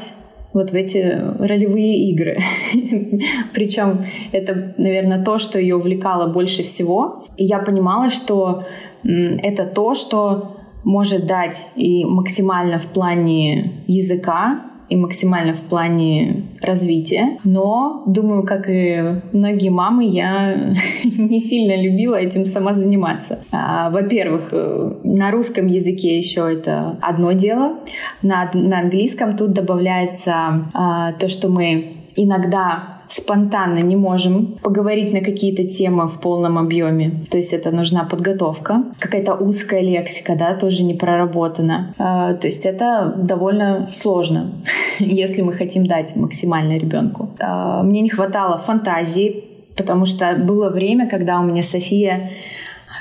вот 0.54 0.72
в 0.72 0.76
эти 0.76 1.00
ролевые 1.40 2.10
игры. 2.12 2.38
Причем 3.54 4.06
это, 4.32 4.74
наверное, 4.78 5.24
то, 5.24 5.38
что 5.38 5.60
ее 5.60 5.76
увлекало 5.76 6.32
больше 6.32 6.64
всего. 6.64 7.26
И 7.38 7.46
я 7.46 7.60
понимала, 7.60 8.10
что 8.10 8.64
это 9.04 9.66
то, 9.66 9.96
что 9.96 10.58
может 10.84 11.28
дать 11.28 11.68
и 11.76 12.06
максимально 12.06 12.80
в 12.80 12.88
плане 12.88 13.72
языка, 13.88 14.71
и 14.92 14.96
максимально 14.98 15.54
в 15.54 15.62
плане 15.62 16.44
развития. 16.62 17.38
Но, 17.46 18.04
думаю, 18.06 18.44
как 18.44 18.70
и 18.70 19.22
многие 19.32 19.70
мамы, 19.70 20.06
я 20.06 20.74
не 21.04 21.40
сильно 21.40 21.82
любила 21.82 22.16
этим 22.16 22.44
сама 22.44 22.74
заниматься. 22.74 23.42
А, 23.54 23.90
во-первых, 23.90 24.50
э, 24.52 24.94
на 25.06 25.32
русском 25.32 25.68
языке 25.68 26.18
еще 26.18 26.52
это 26.52 26.98
одно 27.02 27.32
дело. 27.32 27.80
На, 28.22 28.52
на 28.54 28.80
английском 28.80 29.38
тут 29.38 29.54
добавляется 29.54 30.70
а, 30.74 31.14
то, 31.14 31.30
что 31.30 31.48
мы 31.48 31.94
иногда 32.18 33.01
спонтанно 33.12 33.80
не 33.80 33.96
можем 33.96 34.58
поговорить 34.64 35.14
на 35.14 35.22
какие-то 35.22 35.64
темы 35.64 36.08
в 36.08 36.20
полном 36.20 36.58
объеме. 36.58 37.12
То 37.30 37.38
есть 37.38 37.54
это 37.54 37.72
нужна 37.72 38.06
подготовка. 38.06 38.84
Какая-то 39.00 39.36
узкая 39.36 39.82
лексика, 39.82 40.36
да, 40.36 40.56
тоже 40.56 40.84
не 40.84 40.94
проработана. 40.94 41.94
А, 41.98 42.34
то 42.34 42.48
есть 42.48 42.66
это 42.66 43.14
довольно 43.18 43.90
сложно, 43.92 44.52
если 45.00 45.42
мы 45.42 45.54
хотим 45.54 45.86
дать 45.86 46.16
максимально 46.16 46.78
ребенку. 46.78 47.30
А, 47.40 47.84
мне 47.84 48.02
не 48.02 48.10
хватало 48.10 48.58
фантазии, 48.58 49.44
потому 49.76 50.06
что 50.06 50.36
было 50.36 50.70
время, 50.70 51.10
когда 51.10 51.40
у 51.40 51.44
меня 51.44 51.64
София 51.64 52.32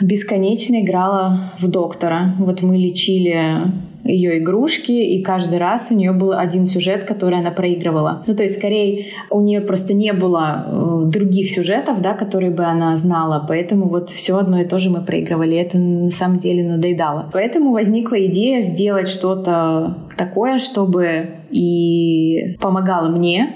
бесконечно 0.01 0.81
играла 0.81 1.53
в 1.59 1.69
доктора. 1.69 2.35
Вот 2.39 2.63
мы 2.63 2.77
лечили 2.77 3.63
ее 4.05 4.39
игрушки, 4.39 4.93
и 4.93 5.23
каждый 5.23 5.59
раз 5.59 5.89
у 5.91 5.95
нее 5.95 6.13
был 6.13 6.33
один 6.33 6.67
сюжет, 6.67 7.05
который 7.05 7.39
она 7.39 7.51
проигрывала. 7.51 8.23
Ну, 8.27 8.35
то 8.35 8.43
есть, 8.43 8.59
скорее, 8.59 9.07
у 9.31 9.41
нее 9.41 9.61
просто 9.61 9.95
не 9.95 10.13
было 10.13 10.65
э, 10.67 11.11
других 11.11 11.51
сюжетов, 11.51 12.01
да, 12.01 12.15
которые 12.15 12.51
бы 12.51 12.65
она 12.65 12.97
знала, 12.97 13.45
поэтому 13.47 13.89
вот 13.89 14.11
все 14.11 14.39
одно 14.39 14.61
и 14.61 14.65
то 14.65 14.79
же 14.79 14.91
мы 14.91 15.03
проигрывали. 15.03 15.57
Это 15.57 15.79
на 15.79 16.11
самом 16.11 16.39
деле 16.39 16.65
надоедало. 16.65 17.31
Поэтому 17.33 17.73
возникла 17.73 18.25
идея 18.27 18.63
сделать 18.63 19.09
что-то 19.09 19.99
такое, 20.17 20.59
чтобы 20.59 21.31
и 21.51 22.57
помогало 22.61 23.09
мне, 23.09 23.55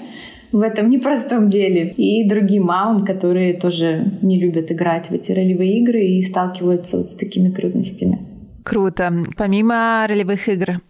в 0.51 0.61
этом 0.61 0.89
непростом 0.89 1.49
деле. 1.49 1.89
И 1.97 2.27
другим 2.27 2.63
мамам, 2.63 3.05
которые 3.05 3.53
тоже 3.53 4.13
не 4.21 4.39
любят 4.39 4.71
играть 4.71 5.07
в 5.07 5.11
эти 5.13 5.31
ролевые 5.31 5.79
игры 5.79 6.05
и 6.05 6.21
сталкиваются 6.21 6.97
вот 6.97 7.09
с 7.09 7.15
такими 7.15 7.49
трудностями. 7.49 8.34
Круто. 8.65 9.13
Помимо 9.37 10.05
ролевых 10.09 10.49
игр, 10.49 10.81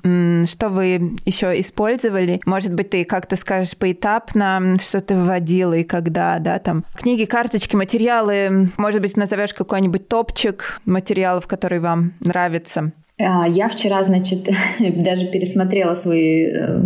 что 0.48 0.70
вы 0.70 1.14
еще 1.26 1.60
использовали? 1.60 2.40
Может 2.46 2.74
быть, 2.74 2.92
ты 2.92 3.04
как-то 3.04 3.36
скажешь 3.36 3.76
поэтапно, 3.78 4.78
что 4.82 5.02
ты 5.02 5.14
вводила 5.14 5.74
и 5.74 5.84
когда, 5.84 6.40
да, 6.40 6.58
там 6.60 6.86
книги, 6.96 7.26
карточки, 7.26 7.76
материалы. 7.76 8.70
Может 8.78 9.02
быть, 9.02 9.18
назовешь 9.18 9.54
какой-нибудь 9.54 10.08
топчик 10.08 10.80
материалов, 10.86 11.48
которые 11.48 11.82
вам 11.82 12.14
нравятся? 12.22 12.94
А, 13.18 13.48
я 13.48 13.70
вчера, 13.70 14.04
значит, 14.04 14.50
даже 14.80 15.28
пересмотрела 15.28 15.94
свои 15.94 16.48
э, 16.48 16.82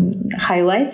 highlights, 0.49 0.93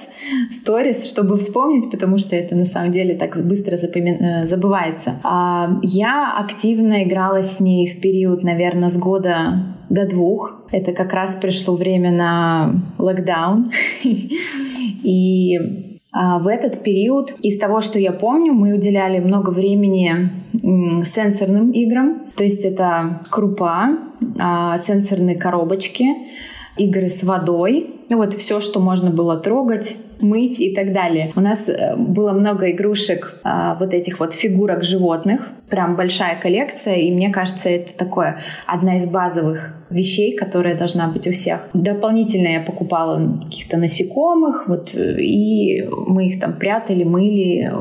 stories, 0.51 1.05
чтобы 1.05 1.37
вспомнить, 1.37 1.91
потому 1.91 2.17
что 2.17 2.35
это 2.35 2.55
на 2.55 2.65
самом 2.65 2.91
деле 2.91 3.15
так 3.15 3.35
быстро 3.45 3.75
запоми... 3.75 4.17
Э, 4.17 4.45
забывается. 4.45 5.19
А, 5.23 5.79
я 5.83 6.37
активно 6.37 7.03
играла 7.03 7.41
с 7.41 7.59
ней 7.59 7.87
в 7.87 7.99
период, 7.99 8.43
наверное, 8.43 8.89
с 8.89 8.97
года 8.97 9.75
до 9.89 10.07
двух. 10.07 10.67
Это 10.71 10.93
как 10.93 11.11
раз 11.13 11.35
пришло 11.35 11.75
время 11.75 12.11
на 12.11 12.93
локдаун. 12.97 13.71
И 15.03 15.94
в 16.15 16.47
этот 16.47 16.81
период, 16.81 17.31
из 17.41 17.59
того, 17.59 17.81
что 17.81 17.99
я 17.99 18.13
помню, 18.13 18.53
мы 18.53 18.73
уделяли 18.73 19.19
много 19.19 19.49
времени 19.49 20.31
сенсорным 20.53 21.71
играм. 21.71 22.31
То 22.37 22.43
есть 22.45 22.63
это 22.63 23.21
крупа, 23.29 23.97
а, 24.39 24.77
сенсорные 24.77 25.35
коробочки, 25.35 26.05
игры 26.77 27.09
с 27.09 27.21
водой, 27.23 27.94
ну 28.09 28.17
вот 28.17 28.33
все, 28.33 28.59
что 28.59 28.79
можно 28.79 29.09
было 29.09 29.37
трогать, 29.37 29.95
мыть 30.19 30.59
и 30.59 30.73
так 30.73 30.93
далее. 30.93 31.31
У 31.35 31.41
нас 31.41 31.67
э, 31.67 31.95
было 31.97 32.31
много 32.31 32.71
игрушек 32.71 33.39
а, 33.43 33.75
вот 33.75 33.93
этих 33.93 34.19
вот 34.19 34.33
фигурок 34.33 34.83
животных, 34.83 35.49
прям 35.69 35.95
большая 35.95 36.39
коллекция, 36.39 36.95
и 36.95 37.11
мне 37.11 37.29
кажется, 37.29 37.69
это 37.69 37.95
такое 37.97 38.39
одна 38.65 38.97
из 38.97 39.05
базовых 39.05 39.75
вещей, 39.89 40.35
которая 40.35 40.77
должна 40.77 41.07
быть 41.11 41.27
у 41.27 41.31
всех. 41.31 41.67
Дополнительно 41.73 42.47
я 42.47 42.61
покупала 42.61 43.39
каких-то 43.43 43.77
насекомых, 43.77 44.67
вот, 44.67 44.93
и 44.95 45.83
мы 46.07 46.27
их 46.27 46.39
там 46.39 46.53
прятали, 46.53 47.03
мыли, 47.03 47.71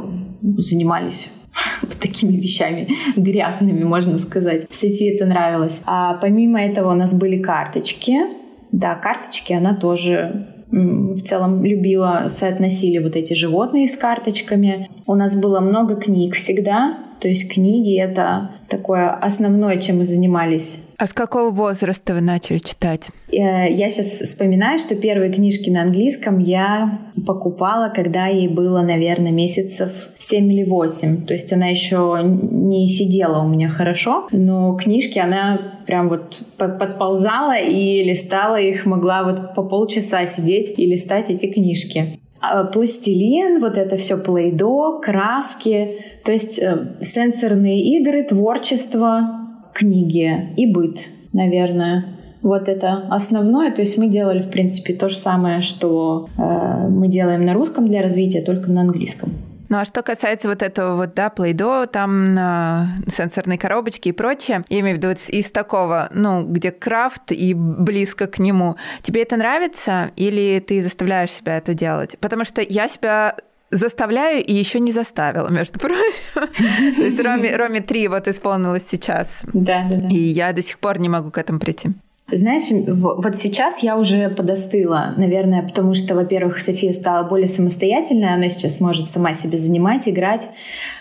занимались 0.59 1.31
вот 1.83 1.99
такими 2.01 2.37
вещами 2.37 2.89
грязными, 3.17 3.85
можно 3.85 4.19
сказать. 4.19 4.67
Софии 4.71 5.15
это 5.15 5.27
нравилось. 5.27 5.81
А 5.87 6.15
помимо 6.15 6.63
этого 6.63 6.93
у 6.93 6.97
нас 6.97 7.13
были 7.15 7.41
карточки. 7.41 8.44
Да, 8.75 8.97
карточки 8.97 9.53
она 9.53 9.73
тоже 9.77 10.49
в 10.73 11.17
целом 11.19 11.65
любила, 11.65 12.25
соотносили 12.27 12.99
вот 12.99 13.15
эти 13.15 13.33
животные 13.35 13.87
с 13.87 13.97
карточками. 13.97 14.89
У 15.07 15.15
нас 15.15 15.37
было 15.37 15.61
много 15.61 15.95
книг 15.95 16.35
всегда, 16.35 16.99
то 17.21 17.29
есть 17.29 17.53
книги— 17.53 17.97
это 18.01 18.51
такое 18.69 19.11
основное, 19.11 19.79
чем 19.79 19.99
мы 19.99 20.05
занимались 20.05 20.84
а 20.99 21.07
с 21.07 21.13
какого 21.13 21.51
возраста 21.51 22.15
вы 22.15 22.21
начали 22.21 22.59
читать? 22.59 23.09
Э, 23.31 23.71
я 23.71 23.89
сейчас 23.89 24.07
вспоминаю, 24.07 24.79
что 24.79 24.95
первые 24.95 25.33
книжки 25.33 25.71
на 25.71 25.83
английском 25.83 26.39
я 26.39 27.01
покупала, 27.27 27.91
когда 27.95 28.27
ей 28.27 28.49
было, 28.49 28.83
наверное, 28.83 29.33
месяцев 29.33 29.91
7 30.19 30.53
или 30.53 30.65
8. 30.65 31.27
То 31.27 31.35
есть 31.35 31.53
она 31.53 31.69
еще 31.69 32.21
не 32.25 32.87
сидела 32.87 33.43
у 33.43 33.49
меня 33.49 33.69
хорошо, 33.69 34.29
но 34.31 34.77
книжки 34.77 35.19
она 35.19 35.81
прям 35.87 36.09
вот 36.09 36.43
подползала 36.57 37.59
и 37.59 38.03
листала 38.05 38.61
их, 38.61 38.87
могла 38.87 39.25
вот 39.25 39.55
по 39.55 39.63
полчаса 39.63 40.27
сидеть 40.27 40.79
и 40.79 40.87
листать 40.87 41.31
эти 41.31 41.47
книжки 41.47 42.19
а, 42.41 42.65
пластилин, 42.65 43.61
вот 43.61 43.79
это 43.79 43.97
все 43.97 44.19
плейдо, 44.19 44.99
краски, 45.01 46.05
то 46.25 46.33
есть 46.33 46.59
э, 46.59 46.97
сенсорные 47.01 47.81
игры, 47.99 48.25
творчество, 48.25 49.44
книги 49.75 50.55
и 50.57 50.67
быт, 50.67 51.01
наверное. 51.33 52.07
Вот 52.41 52.69
это 52.69 53.07
основное. 53.11 53.73
То 53.73 53.81
есть 53.81 53.99
мы 53.99 54.09
делали, 54.09 54.41
в 54.41 54.51
принципе, 54.51 54.95
то 54.95 55.09
же 55.09 55.17
самое, 55.17 55.63
что 55.63 56.29
э, 56.37 56.89
мы 56.89 57.09
делаем 57.09 57.45
на 57.45 57.55
русском 57.55 57.89
для 57.89 58.03
развития, 58.03 58.43
только 58.43 58.71
на 58.71 58.83
английском. 58.83 59.33
Ну 59.71 59.79
а 59.79 59.85
что 59.85 60.03
касается 60.03 60.49
вот 60.49 60.63
этого 60.63 60.97
вот, 60.97 61.15
да, 61.15 61.31
плейдо, 61.31 61.87
там 61.87 62.37
э, 62.39 62.85
сенсорные 63.17 63.59
коробочки 63.59 64.11
и 64.11 64.13
прочее, 64.13 64.63
я 64.69 64.81
имею 64.81 64.97
в 64.97 64.99
виду 64.99 65.17
из 65.29 65.51
такого, 65.51 66.11
ну, 66.13 66.47
где 66.47 66.71
крафт 66.71 67.33
и 67.33 67.55
близко 67.55 68.27
к 68.27 68.39
нему, 68.39 68.77
тебе 69.03 69.23
это 69.23 69.37
нравится 69.37 70.11
или 70.17 70.61
ты 70.61 70.83
заставляешь 70.83 71.33
себя 71.33 71.57
это 71.57 71.73
делать? 71.75 72.17
Потому 72.21 72.45
что 72.45 72.61
я 72.61 72.89
себя 72.89 73.37
заставляю 73.71 74.45
и 74.45 74.53
еще 74.53 74.81
не 74.81 74.93
заставила, 74.93 75.49
между 75.49 75.79
прочим. 75.79 76.13
То 76.35 77.03
есть 77.03 77.21
Роме, 77.21 77.57
Роме 77.57 77.81
3 77.81 78.09
вот 78.09 78.29
исполнилось 78.29 78.87
сейчас. 78.89 79.43
Да, 79.53 79.87
да, 79.91 79.97
да. 79.97 80.09
И 80.09 80.19
я 80.19 80.53
до 80.53 80.63
сих 80.63 80.79
пор 80.79 80.99
не 80.99 81.09
могу 81.09 81.31
к 81.31 81.39
этому 81.39 81.59
прийти. 81.59 81.91
Знаешь, 82.33 82.63
вот 82.89 83.37
сейчас 83.37 83.81
я 83.81 83.99
уже 83.99 84.31
подостыла, 84.31 85.13
наверное, 85.19 85.63
потому 85.63 85.93
что, 85.93 86.15
во-первых, 86.15 86.59
София 86.59 86.93
стала 86.93 87.29
более 87.29 87.49
самостоятельной, 87.49 88.33
она 88.33 88.49
сейчас 88.49 88.81
может 88.81 89.11
сама 89.11 89.35
себе 89.35 89.59
занимать, 89.59 90.09
играть. 90.09 90.49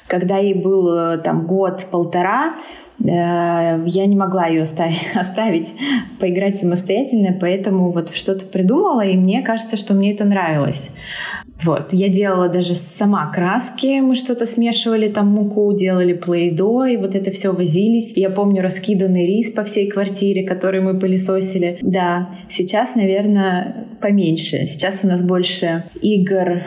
Когда 0.07 0.37
ей 0.37 0.53
был 0.53 0.93
э, 0.93 1.17
там 1.19 1.47
год-полтора, 1.47 2.55
я 2.99 4.05
не 4.05 4.15
могла 4.15 4.47
ее 4.47 4.61
оставить 5.15 5.69
поиграть 6.19 6.57
самостоятельно, 6.57 7.37
поэтому 7.39 7.91
вот 7.91 8.13
что-то 8.13 8.45
придумала, 8.45 9.01
и 9.01 9.17
мне 9.17 9.41
кажется, 9.41 9.77
что 9.77 9.93
мне 9.93 10.13
это 10.13 10.25
нравилось. 10.25 10.91
Вот, 11.63 11.93
я 11.93 12.09
делала 12.09 12.49
даже 12.49 12.73
сама 12.73 13.31
краски, 13.31 14.01
мы 14.01 14.15
что-то 14.15 14.45
смешивали, 14.45 15.07
там 15.07 15.27
муку, 15.27 15.71
делали 15.73 16.13
плейдо, 16.13 16.85
и 16.85 16.97
вот 16.97 17.15
это 17.15 17.31
все 17.31 17.53
возились. 17.53 18.17
Я 18.17 18.29
помню 18.29 18.61
раскиданный 18.61 19.25
рис 19.25 19.53
по 19.53 19.63
всей 19.63 19.89
квартире, 19.89 20.45
который 20.45 20.81
мы 20.81 20.99
пылесосили. 20.99 21.77
Да, 21.81 22.29
сейчас, 22.49 22.95
наверное, 22.95 23.87
поменьше. 24.01 24.65
Сейчас 24.65 24.99
у 25.03 25.07
нас 25.07 25.21
больше 25.21 25.85
игр 26.01 26.63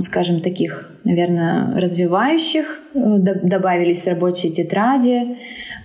скажем, 0.00 0.40
таких, 0.40 0.89
наверное, 1.04 1.78
развивающих. 1.80 2.80
Э, 2.94 3.18
добавились 3.42 4.06
рабочие 4.06 4.52
тетради. 4.52 5.36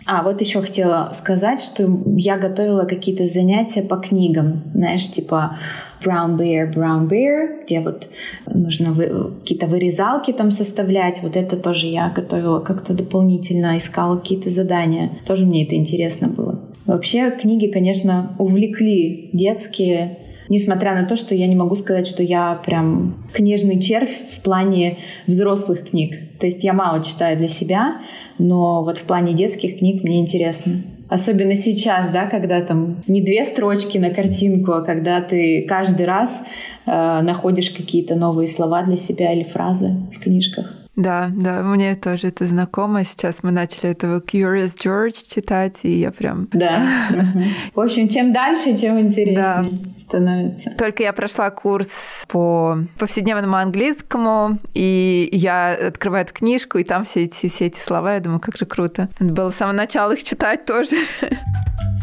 А, 0.07 0.21
вот 0.21 0.39
еще 0.39 0.61
хотела 0.61 1.11
сказать, 1.13 1.59
что 1.59 1.87
я 2.15 2.37
готовила 2.37 2.83
какие-то 2.83 3.25
занятия 3.25 3.81
по 3.81 3.97
книгам. 3.97 4.63
Знаешь, 4.73 5.07
типа 5.07 5.57
Brown 6.03 6.37
Bear, 6.37 6.71
Brown 6.71 7.09
Bear, 7.09 7.63
где 7.63 7.79
вот 7.79 8.07
нужно 8.45 8.91
вы, 8.91 9.31
какие-то 9.39 9.65
вырезалки 9.65 10.31
там 10.31 10.51
составлять. 10.51 11.21
Вот 11.23 11.35
это 11.35 11.57
тоже 11.57 11.87
я 11.87 12.09
готовила 12.09 12.59
как-то 12.59 12.93
дополнительно, 12.93 13.77
искала 13.77 14.17
какие-то 14.17 14.49
задания. 14.51 15.11
Тоже 15.25 15.45
мне 15.45 15.65
это 15.65 15.75
интересно 15.75 16.27
было. 16.27 16.59
Вообще 16.85 17.31
книги, 17.31 17.65
конечно, 17.65 18.35
увлекли 18.37 19.31
детские 19.33 20.19
Несмотря 20.49 20.93
на 20.93 21.05
то, 21.07 21.15
что 21.15 21.33
я 21.35 21.47
не 21.47 21.55
могу 21.55 21.75
сказать, 21.75 22.07
что 22.07 22.23
я 22.23 22.61
прям 22.65 23.25
книжный 23.33 23.79
червь 23.81 24.15
в 24.31 24.41
плане 24.41 24.99
взрослых 25.27 25.89
книг. 25.89 26.15
То 26.39 26.45
есть 26.45 26.63
я 26.63 26.73
мало 26.73 27.03
читаю 27.03 27.37
для 27.37 27.47
себя, 27.47 28.01
но 28.37 28.83
вот 28.83 28.97
в 28.97 29.03
плане 29.03 29.33
детских 29.33 29.79
книг 29.79 30.03
мне 30.03 30.19
интересно. 30.19 30.83
Особенно 31.07 31.55
сейчас, 31.55 32.09
да, 32.09 32.25
когда 32.25 32.61
там 32.61 33.03
не 33.07 33.21
две 33.21 33.45
строчки 33.45 33.97
на 33.97 34.09
картинку, 34.09 34.71
а 34.71 34.81
когда 34.81 35.21
ты 35.21 35.65
каждый 35.67 36.05
раз 36.05 36.43
э, 36.85 37.21
находишь 37.21 37.69
какие-то 37.69 38.15
новые 38.15 38.47
слова 38.47 38.83
для 38.83 38.97
себя 38.97 39.31
или 39.31 39.43
фразы 39.43 39.91
в 40.15 40.19
книжках. 40.19 40.84
Да, 40.95 41.29
да, 41.33 41.61
мне 41.61 41.95
тоже 41.95 42.27
это 42.27 42.47
знакомо. 42.47 43.03
Сейчас 43.03 43.43
мы 43.43 43.51
начали 43.51 43.89
этого 43.91 44.19
Curious 44.19 44.75
George 44.81 45.15
читать, 45.33 45.79
и 45.83 45.89
я 45.89 46.11
прям... 46.11 46.47
Да. 46.51 47.09
В 47.73 47.79
общем, 47.79 48.07
чем 48.07 48.31
дальше, 48.31 48.73
тем 48.73 48.99
интереснее 48.99 49.35
да. 49.35 49.65
становится. 49.97 50.71
Только 50.77 51.03
я 51.03 51.13
прошла 51.13 51.49
курс 51.49 51.89
по 52.27 52.77
повседневному 52.97 53.57
английскому, 53.57 54.59
и 54.73 55.27
я 55.31 55.73
открываю 55.73 56.23
эту 56.23 56.33
книжку, 56.33 56.77
и 56.77 56.83
там 56.83 57.03
все 57.03 57.25
эти, 57.25 57.47
все 57.49 57.65
эти 57.65 57.79
слова, 57.79 58.13
я 58.13 58.19
думаю, 58.19 58.39
как 58.39 58.57
же 58.57 58.65
круто. 58.65 59.09
Надо 59.19 59.33
было 59.33 59.51
с 59.51 59.55
самого 59.55 59.75
начала 59.75 60.13
их 60.13 60.23
читать 60.23 60.65
тоже. 60.65 60.95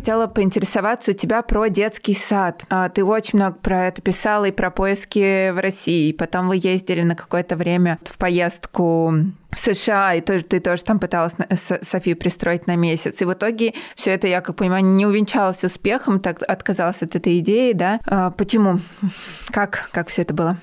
Хотела 0.00 0.28
поинтересоваться 0.28 1.10
у 1.10 1.14
тебя 1.14 1.42
про 1.42 1.68
детский 1.68 2.14
сад. 2.14 2.64
А, 2.70 2.88
ты 2.88 3.04
очень 3.04 3.38
много 3.38 3.58
про 3.58 3.88
это 3.88 4.00
писала 4.00 4.46
и 4.46 4.50
про 4.50 4.70
поиски 4.70 5.50
в 5.50 5.60
России. 5.60 6.12
Потом 6.12 6.48
вы 6.48 6.56
ездили 6.56 7.02
на 7.02 7.14
какое-то 7.14 7.54
время 7.54 7.98
в 8.04 8.16
поездку 8.16 9.12
в 9.50 9.58
США, 9.58 10.14
и 10.14 10.22
тоже, 10.22 10.44
ты 10.44 10.58
тоже 10.58 10.84
там 10.84 11.00
пыталась 11.00 11.34
Софию 11.82 12.16
пристроить 12.16 12.66
на 12.66 12.76
месяц. 12.76 13.20
И 13.20 13.26
в 13.26 13.34
итоге 13.34 13.74
все 13.94 14.12
это, 14.12 14.26
я 14.26 14.40
как 14.40 14.56
понимаю, 14.56 14.86
не 14.86 15.04
увенчалось 15.04 15.62
успехом, 15.62 16.20
так 16.20 16.40
отказалась 16.48 17.02
от 17.02 17.14
этой 17.14 17.38
идеи, 17.40 17.74
да? 17.74 18.00
А, 18.06 18.30
почему? 18.30 18.78
Как, 19.50 19.90
как 19.92 20.08
все 20.08 20.22
это 20.22 20.32
было? 20.32 20.56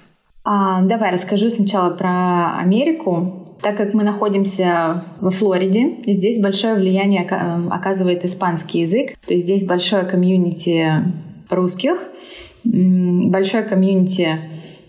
А, 0.45 0.81
давай 0.81 1.11
расскажу 1.11 1.51
сначала 1.51 1.91
про 1.91 2.57
Америку. 2.57 3.46
Так 3.61 3.77
как 3.77 3.93
мы 3.93 4.03
находимся 4.03 5.05
во 5.19 5.31
Флориде, 5.31 5.97
здесь 6.05 6.41
большое 6.41 6.75
влияние 6.75 7.25
эм, 7.25 7.71
оказывает 7.71 8.23
испанский 8.23 8.81
язык. 8.81 9.15
То 9.25 9.33
есть 9.33 9.45
здесь 9.45 9.65
большое 9.65 10.03
комьюнити 10.03 11.03
русских, 11.49 11.97
большое 12.63 13.63
комьюнити 13.63 14.39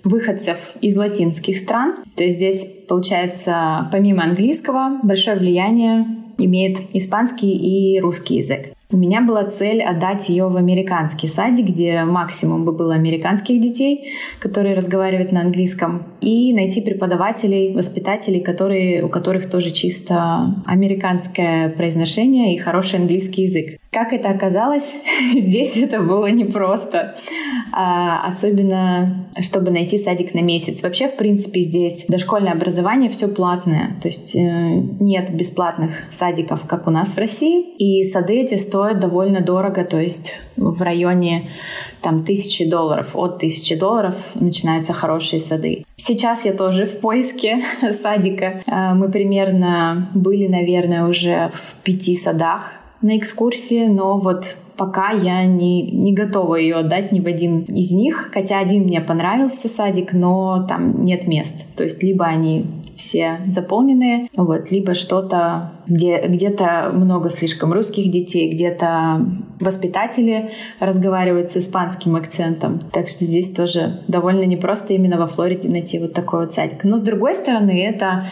выходцев 0.04 0.58
из 0.80 0.96
латинских 0.96 1.58
стран. 1.58 1.96
То 2.16 2.24
есть 2.24 2.36
здесь, 2.36 2.64
получается, 2.88 3.88
помимо 3.90 4.24
английского, 4.24 5.00
большое 5.02 5.36
влияние 5.36 6.06
имеет 6.38 6.78
испанский 6.94 7.50
и 7.50 8.00
русский 8.00 8.36
язык. 8.36 8.72
У 8.90 8.96
меня 8.96 9.20
была 9.20 9.44
цель 9.44 9.82
отдать 9.82 10.30
ее 10.30 10.48
в 10.48 10.56
американский 10.56 11.28
садик, 11.28 11.66
где 11.66 12.04
максимум 12.04 12.64
бы 12.64 12.72
было 12.72 12.94
американских 12.94 13.60
детей, 13.60 14.14
которые 14.40 14.74
разговаривают 14.74 15.30
на 15.30 15.42
английском, 15.42 16.06
и 16.22 16.54
найти 16.54 16.80
преподавателей, 16.80 17.74
воспитателей, 17.74 18.40
которые, 18.40 19.04
у 19.04 19.10
которых 19.10 19.50
тоже 19.50 19.72
чисто 19.72 20.54
американское 20.64 21.68
произношение 21.68 22.54
и 22.54 22.58
хороший 22.58 22.98
английский 22.98 23.42
язык. 23.42 23.78
Как 23.90 24.12
это 24.12 24.28
оказалось, 24.28 24.92
здесь 25.34 25.76
это 25.76 26.00
было 26.00 26.26
непросто. 26.26 27.16
А, 27.72 28.26
особенно, 28.26 29.28
чтобы 29.40 29.70
найти 29.70 29.98
садик 29.98 30.34
на 30.34 30.40
месяц. 30.40 30.82
Вообще, 30.82 31.08
в 31.08 31.16
принципе, 31.16 31.60
здесь 31.60 32.04
дошкольное 32.08 32.52
образование 32.52 33.10
все 33.10 33.28
платное. 33.28 33.96
То 34.02 34.08
есть 34.08 34.34
э, 34.34 34.40
нет 35.00 35.34
бесплатных 35.34 35.92
садиков, 36.10 36.66
как 36.66 36.86
у 36.86 36.90
нас 36.90 37.14
в 37.14 37.18
России. 37.18 37.62
И 37.78 38.04
сады 38.10 38.40
эти 38.40 38.56
стоят 38.56 39.00
довольно 39.00 39.40
дорого. 39.40 39.84
То 39.84 39.98
есть 39.98 40.34
в 40.56 40.82
районе 40.82 41.50
там 42.02 42.24
тысячи 42.24 42.68
долларов. 42.68 43.14
От 43.14 43.38
тысячи 43.38 43.74
долларов 43.74 44.32
начинаются 44.34 44.92
хорошие 44.92 45.40
сады. 45.40 45.84
Сейчас 45.96 46.44
я 46.44 46.52
тоже 46.52 46.86
в 46.86 47.00
поиске 47.00 47.60
садика. 48.02 48.62
Э, 48.66 48.92
мы 48.92 49.10
примерно 49.10 50.10
были, 50.14 50.46
наверное, 50.46 51.06
уже 51.06 51.50
в 51.54 51.74
пяти 51.84 52.16
садах 52.16 52.77
на 53.02 53.16
экскурсии, 53.16 53.86
но 53.86 54.18
вот 54.18 54.56
пока 54.78 55.10
я 55.10 55.44
не, 55.44 55.90
не 55.90 56.14
готова 56.14 56.54
ее 56.54 56.76
отдать 56.76 57.12
ни 57.12 57.20
в 57.20 57.26
один 57.26 57.64
из 57.64 57.90
них. 57.90 58.30
Хотя 58.32 58.60
один 58.60 58.84
мне 58.84 59.00
понравился 59.00 59.68
садик, 59.68 60.12
но 60.12 60.64
там 60.66 61.04
нет 61.04 61.26
мест. 61.26 61.66
То 61.76 61.84
есть 61.84 62.02
либо 62.02 62.24
они 62.24 62.64
все 62.96 63.40
заполненные, 63.46 64.28
вот, 64.36 64.70
либо 64.70 64.94
что-то, 64.94 65.72
где, 65.86 66.20
где-то 66.26 66.90
много 66.92 67.30
слишком 67.30 67.72
русских 67.72 68.10
детей, 68.10 68.50
где-то 68.50 69.24
воспитатели 69.60 70.50
разговаривают 70.80 71.50
с 71.50 71.56
испанским 71.56 72.16
акцентом. 72.16 72.78
Так 72.92 73.08
что 73.08 73.24
здесь 73.24 73.54
тоже 73.54 74.02
довольно 74.08 74.44
непросто 74.44 74.94
именно 74.94 75.16
во 75.16 75.26
Флориде 75.26 75.68
найти 75.68 75.98
вот 75.98 76.12
такой 76.12 76.40
вот 76.40 76.52
садик. 76.52 76.82
Но 76.84 76.96
с 76.96 77.02
другой 77.02 77.34
стороны, 77.34 77.84
это 77.84 78.30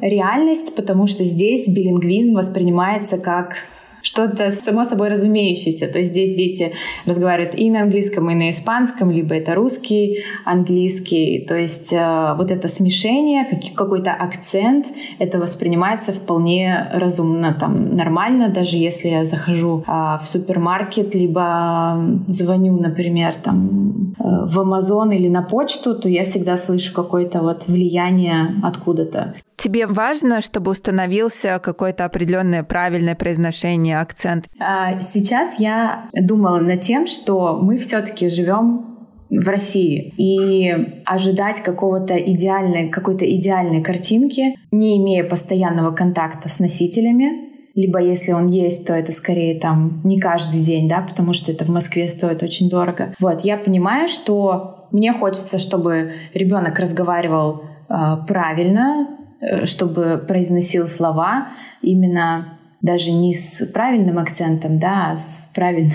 реальность, 0.00 0.74
потому 0.76 1.06
что 1.06 1.24
здесь 1.24 1.68
билингвизм 1.68 2.34
воспринимается 2.34 3.18
как 3.18 3.54
что-то 4.04 4.50
само 4.50 4.84
собой 4.84 5.08
разумеющееся. 5.08 5.88
То 5.88 5.98
есть 5.98 6.10
здесь 6.10 6.36
дети 6.36 6.72
разговаривают 7.06 7.54
и 7.54 7.70
на 7.70 7.82
английском, 7.82 8.30
и 8.30 8.34
на 8.34 8.50
испанском, 8.50 9.10
либо 9.10 9.34
это 9.34 9.54
русский, 9.54 10.24
английский. 10.44 11.44
То 11.48 11.56
есть 11.56 11.92
э, 11.92 12.34
вот 12.36 12.50
это 12.50 12.68
смешение, 12.68 13.46
какой-то 13.74 14.12
акцент, 14.12 14.86
это 15.18 15.38
воспринимается 15.38 16.12
вполне 16.12 16.90
разумно, 16.92 17.56
там 17.58 17.96
нормально, 17.96 18.50
даже 18.50 18.76
если 18.76 19.08
я 19.08 19.24
захожу 19.24 19.82
э, 19.86 19.90
в 19.90 20.24
супермаркет, 20.26 21.14
либо 21.14 21.98
звоню, 22.28 22.78
например, 22.78 23.34
там 23.36 24.14
э, 24.18 24.22
в 24.46 24.58
Amazon 24.58 25.14
или 25.14 25.28
на 25.28 25.42
почту, 25.42 25.94
то 25.94 26.08
я 26.10 26.24
всегда 26.24 26.58
слышу 26.58 26.92
какое-то 26.92 27.40
вот 27.40 27.66
влияние 27.68 28.56
откуда-то. 28.62 29.34
Тебе 29.56 29.86
важно, 29.86 30.40
чтобы 30.40 30.72
установился 30.72 31.60
какое-то 31.62 32.04
определенное 32.04 32.62
правильное 32.62 33.14
произношение, 33.14 33.98
акцент? 33.98 34.46
А, 34.58 35.00
сейчас 35.00 35.58
я 35.58 36.08
думала 36.12 36.58
над 36.58 36.80
тем, 36.80 37.06
что 37.06 37.58
мы 37.62 37.76
все-таки 37.76 38.28
живем 38.28 38.94
в 39.30 39.48
России. 39.48 40.12
И 40.16 40.70
ожидать 41.04 41.62
какого-то 41.62 42.16
идеальной, 42.16 42.88
какой-то 42.88 43.24
идеальной 43.24 43.82
картинки, 43.82 44.56
не 44.70 44.98
имея 44.98 45.24
постоянного 45.24 45.92
контакта 45.92 46.48
с 46.48 46.58
носителями, 46.58 47.54
либо 47.74 48.00
если 48.00 48.32
он 48.32 48.46
есть, 48.46 48.86
то 48.86 48.94
это 48.94 49.10
скорее 49.10 49.58
там 49.58 50.00
не 50.04 50.20
каждый 50.20 50.60
день, 50.60 50.88
да, 50.88 51.00
потому 51.00 51.32
что 51.32 51.50
это 51.50 51.64
в 51.64 51.70
Москве 51.70 52.06
стоит 52.06 52.42
очень 52.42 52.68
дорого. 52.70 53.14
Вот, 53.18 53.44
я 53.44 53.56
понимаю, 53.56 54.08
что 54.08 54.86
мне 54.92 55.12
хочется, 55.12 55.58
чтобы 55.58 56.12
ребенок 56.34 56.78
разговаривал 56.78 57.62
э, 57.88 57.94
правильно, 58.28 59.18
чтобы 59.64 60.22
произносил 60.26 60.86
слова 60.86 61.48
именно 61.82 62.58
даже 62.84 63.10
не 63.12 63.32
с 63.32 63.66
правильным 63.72 64.18
акцентом, 64.18 64.78
да, 64.78 65.12
а 65.12 65.16
с 65.16 65.50
правильным 65.54 65.92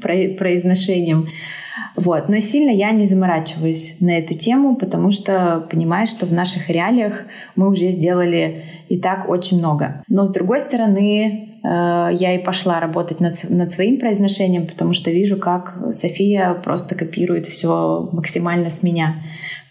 произношением. 0.36 1.28
Вот. 1.96 2.28
Но 2.28 2.38
сильно 2.38 2.70
я 2.70 2.92
не 2.92 3.06
заморачиваюсь 3.06 4.00
на 4.00 4.18
эту 4.18 4.34
тему, 4.34 4.76
потому 4.76 5.10
что 5.10 5.66
понимаю, 5.68 6.06
что 6.06 6.26
в 6.26 6.32
наших 6.32 6.70
реалиях 6.70 7.24
мы 7.56 7.68
уже 7.68 7.90
сделали 7.90 8.64
и 8.88 8.98
так 8.98 9.28
очень 9.28 9.58
много. 9.58 10.04
Но 10.08 10.26
с 10.26 10.30
другой 10.30 10.60
стороны, 10.60 11.58
э, 11.62 12.10
я 12.14 12.36
и 12.36 12.44
пошла 12.44 12.78
работать 12.78 13.18
над, 13.18 13.32
над 13.50 13.72
своим 13.72 13.98
произношением, 13.98 14.68
потому 14.68 14.92
что 14.92 15.10
вижу, 15.10 15.36
как 15.38 15.76
София 15.90 16.54
просто 16.54 16.94
копирует 16.94 17.46
все 17.46 18.08
максимально 18.12 18.70
с 18.70 18.84
меня. 18.84 19.16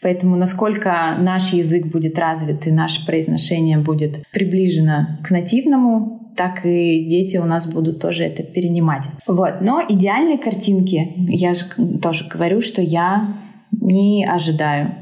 Поэтому 0.01 0.35
насколько 0.35 1.15
наш 1.19 1.53
язык 1.53 1.87
будет 1.87 2.17
развит 2.19 2.67
и 2.67 2.71
наше 2.71 3.05
произношение 3.05 3.77
будет 3.77 4.23
приближено 4.31 5.19
к 5.23 5.31
нативному, 5.31 6.33
так 6.35 6.65
и 6.65 7.05
дети 7.07 7.37
у 7.37 7.45
нас 7.45 7.71
будут 7.71 7.99
тоже 7.99 8.23
это 8.23 8.43
перенимать. 8.43 9.05
Вот. 9.25 9.61
Но 9.61 9.83
идеальной 9.87 10.37
картинки, 10.37 11.13
я 11.17 11.53
же 11.53 11.65
тоже 12.01 12.27
говорю, 12.29 12.61
что 12.61 12.81
я 12.81 13.37
не 13.71 14.25
ожидаю. 14.25 14.95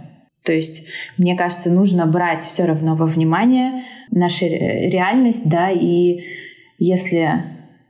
То 0.43 0.53
есть, 0.53 0.87
мне 1.17 1.35
кажется, 1.35 1.71
нужно 1.71 2.05
брать 2.05 2.43
все 2.43 2.65
равно 2.65 2.95
во 2.95 3.05
внимание 3.05 3.83
нашу 4.11 4.45
реальность, 4.45 5.49
да, 5.49 5.71
и 5.71 6.23
если 6.77 7.43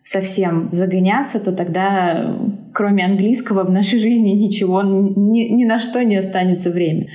совсем 0.04 0.70
загоняться, 0.72 1.40
то 1.40 1.52
тогда 1.52 2.38
кроме 2.76 3.06
английского 3.06 3.64
в 3.64 3.72
нашей 3.72 4.00
жизни 4.00 4.32
ничего, 4.32 4.82
ни, 4.84 5.48
ни 5.54 5.64
на 5.64 5.80
что 5.80 6.04
не 6.04 6.18
останется 6.18 6.70
время. 6.70 7.08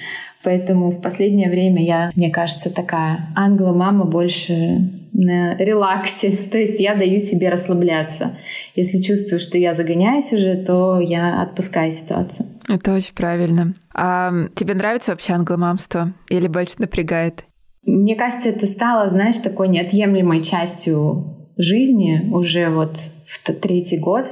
Поэтому 0.42 0.90
в 0.90 1.02
последнее 1.02 1.50
время 1.50 1.84
я, 1.84 2.10
мне 2.16 2.30
кажется, 2.30 2.74
такая 2.74 3.28
англо-мама 3.36 4.06
больше 4.06 4.90
на 5.12 5.54
релаксе. 5.56 6.30
То 6.50 6.56
есть 6.56 6.80
я 6.80 6.94
даю 6.94 7.20
себе 7.20 7.50
расслабляться. 7.50 8.38
Если 8.74 9.02
чувствую, 9.02 9.38
что 9.38 9.58
я 9.58 9.74
загоняюсь 9.74 10.32
уже, 10.32 10.56
то 10.56 10.98
я 10.98 11.42
отпускаю 11.42 11.90
ситуацию. 11.90 12.48
Это 12.66 12.94
очень 12.94 13.14
правильно. 13.14 13.74
А 13.94 14.32
тебе 14.54 14.72
нравится 14.72 15.10
вообще 15.10 15.34
англомамство 15.34 16.14
или 16.30 16.48
больше 16.48 16.76
напрягает? 16.78 17.44
Мне 17.84 18.16
кажется, 18.16 18.48
это 18.48 18.64
стало, 18.64 19.10
знаешь, 19.10 19.36
такой 19.36 19.68
неотъемлемой 19.68 20.42
частью 20.42 21.36
жизни 21.58 22.30
уже 22.32 22.70
вот 22.70 22.96
в 23.30 23.52
третий 23.60 23.98
год, 23.98 24.26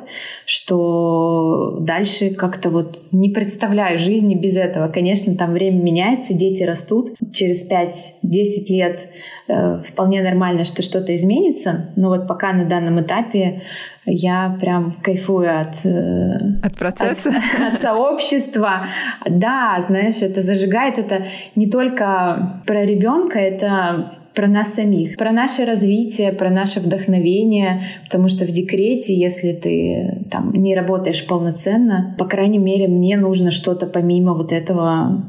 что 0.44 1.78
дальше 1.80 2.30
как-то 2.30 2.70
вот 2.70 2.96
не 3.12 3.30
представляю 3.30 3.98
жизни 4.00 4.34
без 4.34 4.56
этого. 4.56 4.88
Конечно, 4.88 5.36
там 5.36 5.52
время 5.52 5.80
меняется, 5.80 6.34
дети 6.34 6.64
растут. 6.64 7.10
Через 7.32 7.70
5-10 7.70 7.92
лет 8.68 9.08
э, 9.46 9.80
вполне 9.82 10.22
нормально, 10.22 10.64
что 10.64 10.82
что-то 10.82 11.14
изменится. 11.14 11.92
Но 11.96 12.08
вот 12.08 12.26
пока 12.26 12.52
на 12.52 12.64
данном 12.64 13.00
этапе 13.00 13.62
я 14.04 14.56
прям 14.60 14.96
кайфую 15.02 15.60
от... 15.60 15.84
Э, 15.84 16.58
от 16.62 16.76
процесса? 16.76 17.28
От, 17.28 17.74
от 17.74 17.80
сообщества. 17.80 18.86
Да, 19.28 19.78
знаешь, 19.86 20.22
это 20.22 20.40
зажигает. 20.40 20.98
Это 20.98 21.26
не 21.54 21.70
только 21.70 22.62
про 22.66 22.84
ребенка, 22.84 23.38
это 23.38 24.17
про 24.38 24.46
нас 24.46 24.74
самих, 24.74 25.16
про 25.16 25.32
наше 25.32 25.64
развитие, 25.64 26.30
про 26.30 26.48
наше 26.48 26.78
вдохновение, 26.78 27.82
потому 28.04 28.28
что 28.28 28.44
в 28.44 28.52
декрете, 28.52 29.12
если 29.12 29.52
ты 29.52 30.28
там 30.30 30.52
не 30.52 30.76
работаешь 30.76 31.26
полноценно, 31.26 32.14
по 32.20 32.24
крайней 32.24 32.58
мере, 32.58 32.86
мне 32.86 33.16
нужно 33.16 33.50
что-то 33.50 33.86
помимо 33.86 34.34
вот 34.34 34.52
этого 34.52 35.24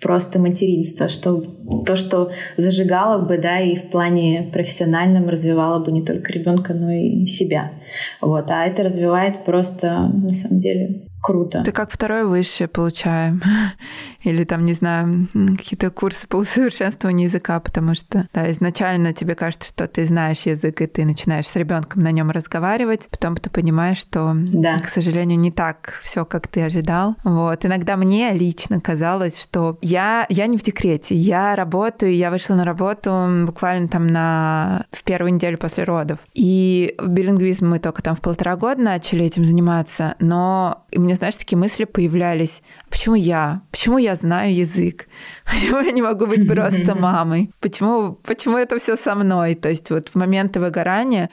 просто 0.00 0.38
материнства, 0.38 1.08
что 1.08 1.42
то, 1.84 1.96
что 1.96 2.30
зажигало 2.56 3.26
бы, 3.26 3.36
да, 3.36 3.58
и 3.58 3.74
в 3.74 3.90
плане 3.90 4.48
профессиональном 4.52 5.28
развивало 5.28 5.82
бы 5.82 5.90
не 5.90 6.04
только 6.04 6.32
ребенка, 6.32 6.72
но 6.72 6.92
и 6.92 7.26
себя. 7.26 7.72
Вот, 8.20 8.48
а 8.48 8.64
это 8.64 8.84
развивает 8.84 9.44
просто, 9.44 10.08
на 10.14 10.30
самом 10.30 10.60
деле, 10.60 11.08
круто. 11.22 11.58
Это 11.58 11.72
как 11.72 11.90
второе 11.90 12.24
высшее 12.24 12.68
получаем. 12.68 13.40
Или 14.22 14.44
там, 14.44 14.64
не 14.64 14.74
знаю, 14.74 15.26
какие-то 15.32 15.90
курсы 15.90 16.26
по 16.28 16.36
усовершенствованию 16.36 17.28
языка, 17.28 17.58
потому 17.60 17.94
что 17.94 18.28
да, 18.32 18.50
изначально 18.52 19.12
тебе 19.12 19.34
кажется, 19.34 19.68
что 19.68 19.88
ты 19.88 20.04
знаешь 20.06 20.40
язык, 20.40 20.80
и 20.80 20.86
ты 20.86 21.04
начинаешь 21.04 21.46
с 21.46 21.56
ребенком 21.56 22.02
на 22.02 22.12
нем 22.12 22.30
разговаривать, 22.30 23.08
потом 23.10 23.36
ты 23.36 23.50
понимаешь, 23.50 23.98
что, 23.98 24.32
да. 24.34 24.78
к 24.78 24.88
сожалению, 24.88 25.38
не 25.38 25.50
так 25.50 26.00
все, 26.02 26.24
как 26.24 26.48
ты 26.48 26.62
ожидал. 26.62 27.16
Вот. 27.24 27.64
Иногда 27.64 27.96
мне 27.96 28.32
лично 28.32 28.80
казалось, 28.80 29.40
что 29.40 29.78
я, 29.80 30.26
я 30.28 30.46
не 30.46 30.56
в 30.56 30.62
декрете, 30.62 31.14
я 31.14 31.56
работаю, 31.56 32.14
я 32.14 32.30
вышла 32.30 32.54
на 32.54 32.64
работу 32.64 33.44
буквально 33.46 33.88
там 33.88 34.06
на, 34.06 34.86
в 34.90 35.02
первую 35.02 35.34
неделю 35.34 35.58
после 35.58 35.84
родов. 35.84 36.18
И 36.34 36.94
билингвизм 37.04 37.68
мы 37.68 37.78
только 37.78 38.02
там 38.02 38.16
в 38.16 38.20
полтора 38.20 38.56
года 38.56 38.80
начали 38.80 39.24
этим 39.24 39.44
заниматься, 39.44 40.14
но 40.18 40.84
мне 40.94 41.11
меня, 41.12 41.18
знаешь, 41.18 41.34
такие 41.36 41.58
мысли 41.58 41.84
появлялись. 41.84 42.62
Почему 42.90 43.14
я? 43.14 43.62
Почему 43.70 43.98
я 43.98 44.14
знаю 44.14 44.54
язык? 44.54 45.06
Почему 45.44 45.80
я 45.80 45.92
не 45.92 46.02
могу 46.02 46.26
быть 46.26 46.48
просто 46.48 46.94
мамой? 46.98 47.50
Почему, 47.60 48.12
почему 48.12 48.56
это 48.56 48.78
все 48.78 48.96
со 48.96 49.14
мной? 49.14 49.54
То 49.54 49.68
есть 49.68 49.90
вот 49.90 50.08
в 50.08 50.14
моменты 50.14 50.60
выгорания 50.60 51.30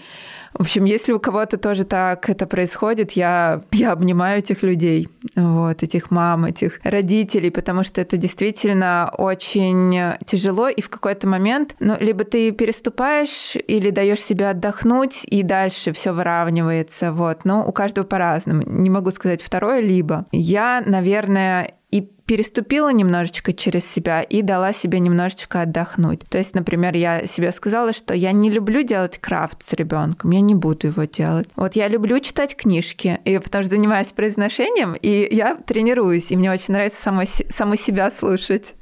в 0.53 0.61
общем, 0.61 0.85
если 0.85 1.11
у 1.11 1.19
кого-то 1.19 1.57
тоже 1.57 1.85
так 1.85 2.29
это 2.29 2.45
происходит, 2.47 3.11
я, 3.11 3.63
я 3.71 3.91
обнимаю 3.91 4.39
этих 4.39 4.63
людей, 4.63 5.09
вот, 5.35 5.83
этих 5.83 6.11
мам, 6.11 6.45
этих 6.45 6.79
родителей, 6.83 7.49
потому 7.51 7.83
что 7.83 8.01
это 8.01 8.17
действительно 8.17 9.13
очень 9.17 10.15
тяжело, 10.25 10.69
и 10.69 10.81
в 10.81 10.89
какой-то 10.89 11.27
момент, 11.27 11.75
ну, 11.79 11.95
либо 11.99 12.23
ты 12.23 12.51
переступаешь 12.51 13.55
или 13.67 13.89
даешь 13.89 14.21
себе 14.21 14.49
отдохнуть, 14.49 15.21
и 15.25 15.43
дальше 15.43 15.93
все 15.93 16.11
выравнивается, 16.11 17.11
вот, 17.11 17.45
но 17.45 17.67
у 17.67 17.71
каждого 17.71 18.05
по-разному. 18.05 18.63
Не 18.65 18.89
могу 18.89 19.11
сказать 19.11 19.41
второе, 19.41 19.81
либо. 19.81 20.25
Я, 20.31 20.81
наверное, 20.85 21.73
и 21.91 22.09
переступила 22.29 22.89
немножечко 22.93 23.53
через 23.53 23.91
себя 23.91 24.21
и 24.21 24.43
дала 24.43 24.71
себе 24.71 24.99
немножечко 24.99 25.61
отдохнуть. 25.61 26.19
То 26.29 26.37
есть, 26.37 26.53
например, 26.53 26.95
я 26.95 27.25
себе 27.25 27.51
сказала, 27.51 27.91
что 27.91 28.13
я 28.13 28.33
не 28.33 28.51
люблю 28.51 28.83
делать 28.83 29.17
крафт 29.17 29.67
с 29.67 29.73
ребенком, 29.73 30.29
я 30.29 30.39
не 30.39 30.53
буду 30.53 30.87
его 30.87 31.05
делать. 31.05 31.49
Вот 31.55 31.75
я 31.75 31.87
люблю 31.87 32.19
читать 32.19 32.55
книжки, 32.55 33.19
и 33.25 33.39
потому 33.39 33.63
что 33.63 33.73
занимаюсь 33.73 34.11
произношением, 34.11 34.93
и 34.93 35.27
я 35.31 35.55
тренируюсь, 35.55 36.29
и 36.29 36.37
мне 36.37 36.51
очень 36.51 36.71
нравится 36.71 37.01
самой, 37.01 37.25
саму 37.25 37.75
себя 37.75 38.11
слушать. 38.11 38.75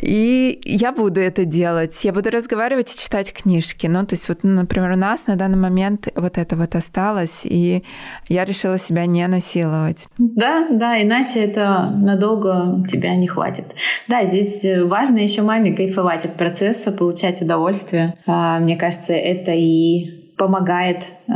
И 0.00 0.60
я 0.64 0.92
буду 0.92 1.20
это 1.20 1.44
делать. 1.44 1.98
Я 2.04 2.12
буду 2.12 2.30
разговаривать 2.30 2.94
и 2.94 2.98
читать 2.98 3.32
книжки. 3.32 3.88
Ну, 3.88 4.06
то 4.06 4.14
есть, 4.14 4.28
вот, 4.28 4.44
например, 4.44 4.92
у 4.92 4.96
нас 4.96 5.26
на 5.26 5.34
данный 5.34 5.58
момент 5.58 6.06
вот 6.14 6.38
это 6.38 6.54
вот 6.54 6.76
осталось, 6.76 7.40
и 7.42 7.82
я 8.28 8.44
решила 8.44 8.78
себя 8.78 9.06
не 9.06 9.26
насиловать. 9.26 10.06
Да, 10.18 10.68
да, 10.70 11.02
иначе 11.02 11.40
это 11.40 11.90
надолго 11.96 12.84
тебя 12.92 13.16
не 13.16 13.26
хватит. 13.26 13.74
Да, 14.08 14.24
здесь 14.26 14.64
э, 14.64 14.84
важно 14.84 15.18
еще 15.18 15.42
маме 15.42 15.74
кайфовать 15.74 16.24
от 16.24 16.36
процесса, 16.36 16.92
получать 16.92 17.40
удовольствие. 17.42 18.14
А, 18.26 18.58
мне 18.58 18.76
кажется, 18.76 19.14
это 19.14 19.52
и 19.52 20.34
помогает 20.36 21.02
э, 21.28 21.32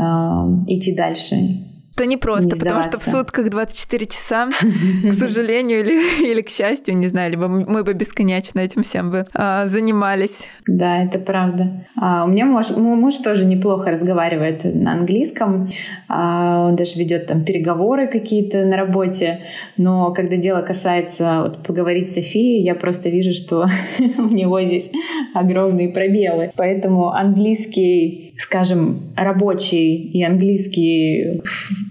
идти 0.67 0.95
дальше 0.95 1.37
то 1.97 2.05
не 2.05 2.17
просто, 2.19 2.55
не 2.55 2.59
потому 2.59 2.83
что 2.83 2.99
в 2.99 3.03
сутках 3.03 3.49
24 3.49 4.07
часа, 4.07 4.49
к 5.03 5.13
сожалению 5.13 5.81
или, 5.81 6.31
или 6.31 6.43
к 6.43 6.51
счастью, 6.51 6.97
не 6.97 7.09
знаю, 7.09 7.31
либо 7.31 7.49
мы 7.49 7.85
бы 7.85 7.95
бесконечно 7.95 8.61
этим 8.61 8.83
всем 8.83 9.11
бы 9.11 9.25
а, 9.35 9.67
занимались. 9.67 10.47
Да, 10.67 11.03
это 11.03 11.19
правда. 11.19 11.87
А, 11.99 12.25
у 12.25 12.29
меня 12.29 12.45
муж, 12.45 12.69
мой 12.71 12.97
муж 12.97 13.17
тоже 13.17 13.47
неплохо 13.47 13.91
разговаривает 13.91 14.63
на 14.65 14.93
английском. 14.93 15.71
А, 16.09 16.67
он 16.69 16.77
даже 16.77 16.99
ведет 16.99 17.27
там 17.27 17.45
переговоры 17.45 18.09
какие-то 18.09 18.65
на 18.67 18.77
работе. 18.77 19.41
Но 19.79 20.13
когда 20.13 20.37
дело 20.37 20.61
касается 20.61 21.43
вот, 21.43 21.63
поговорить 21.63 22.11
с 22.11 22.15
Софией, 22.15 22.63
я 22.63 22.75
просто 22.75 23.09
вижу, 23.09 23.33
что 23.33 23.67
у 24.19 24.29
него 24.29 24.61
здесь 24.63 24.91
огромные 25.35 25.89
пробелы. 25.89 26.51
Поэтому 26.57 27.11
английский, 27.11 28.35
скажем, 28.37 29.15
рабочий 29.17 29.97
и 29.97 30.23
английский 30.23 31.41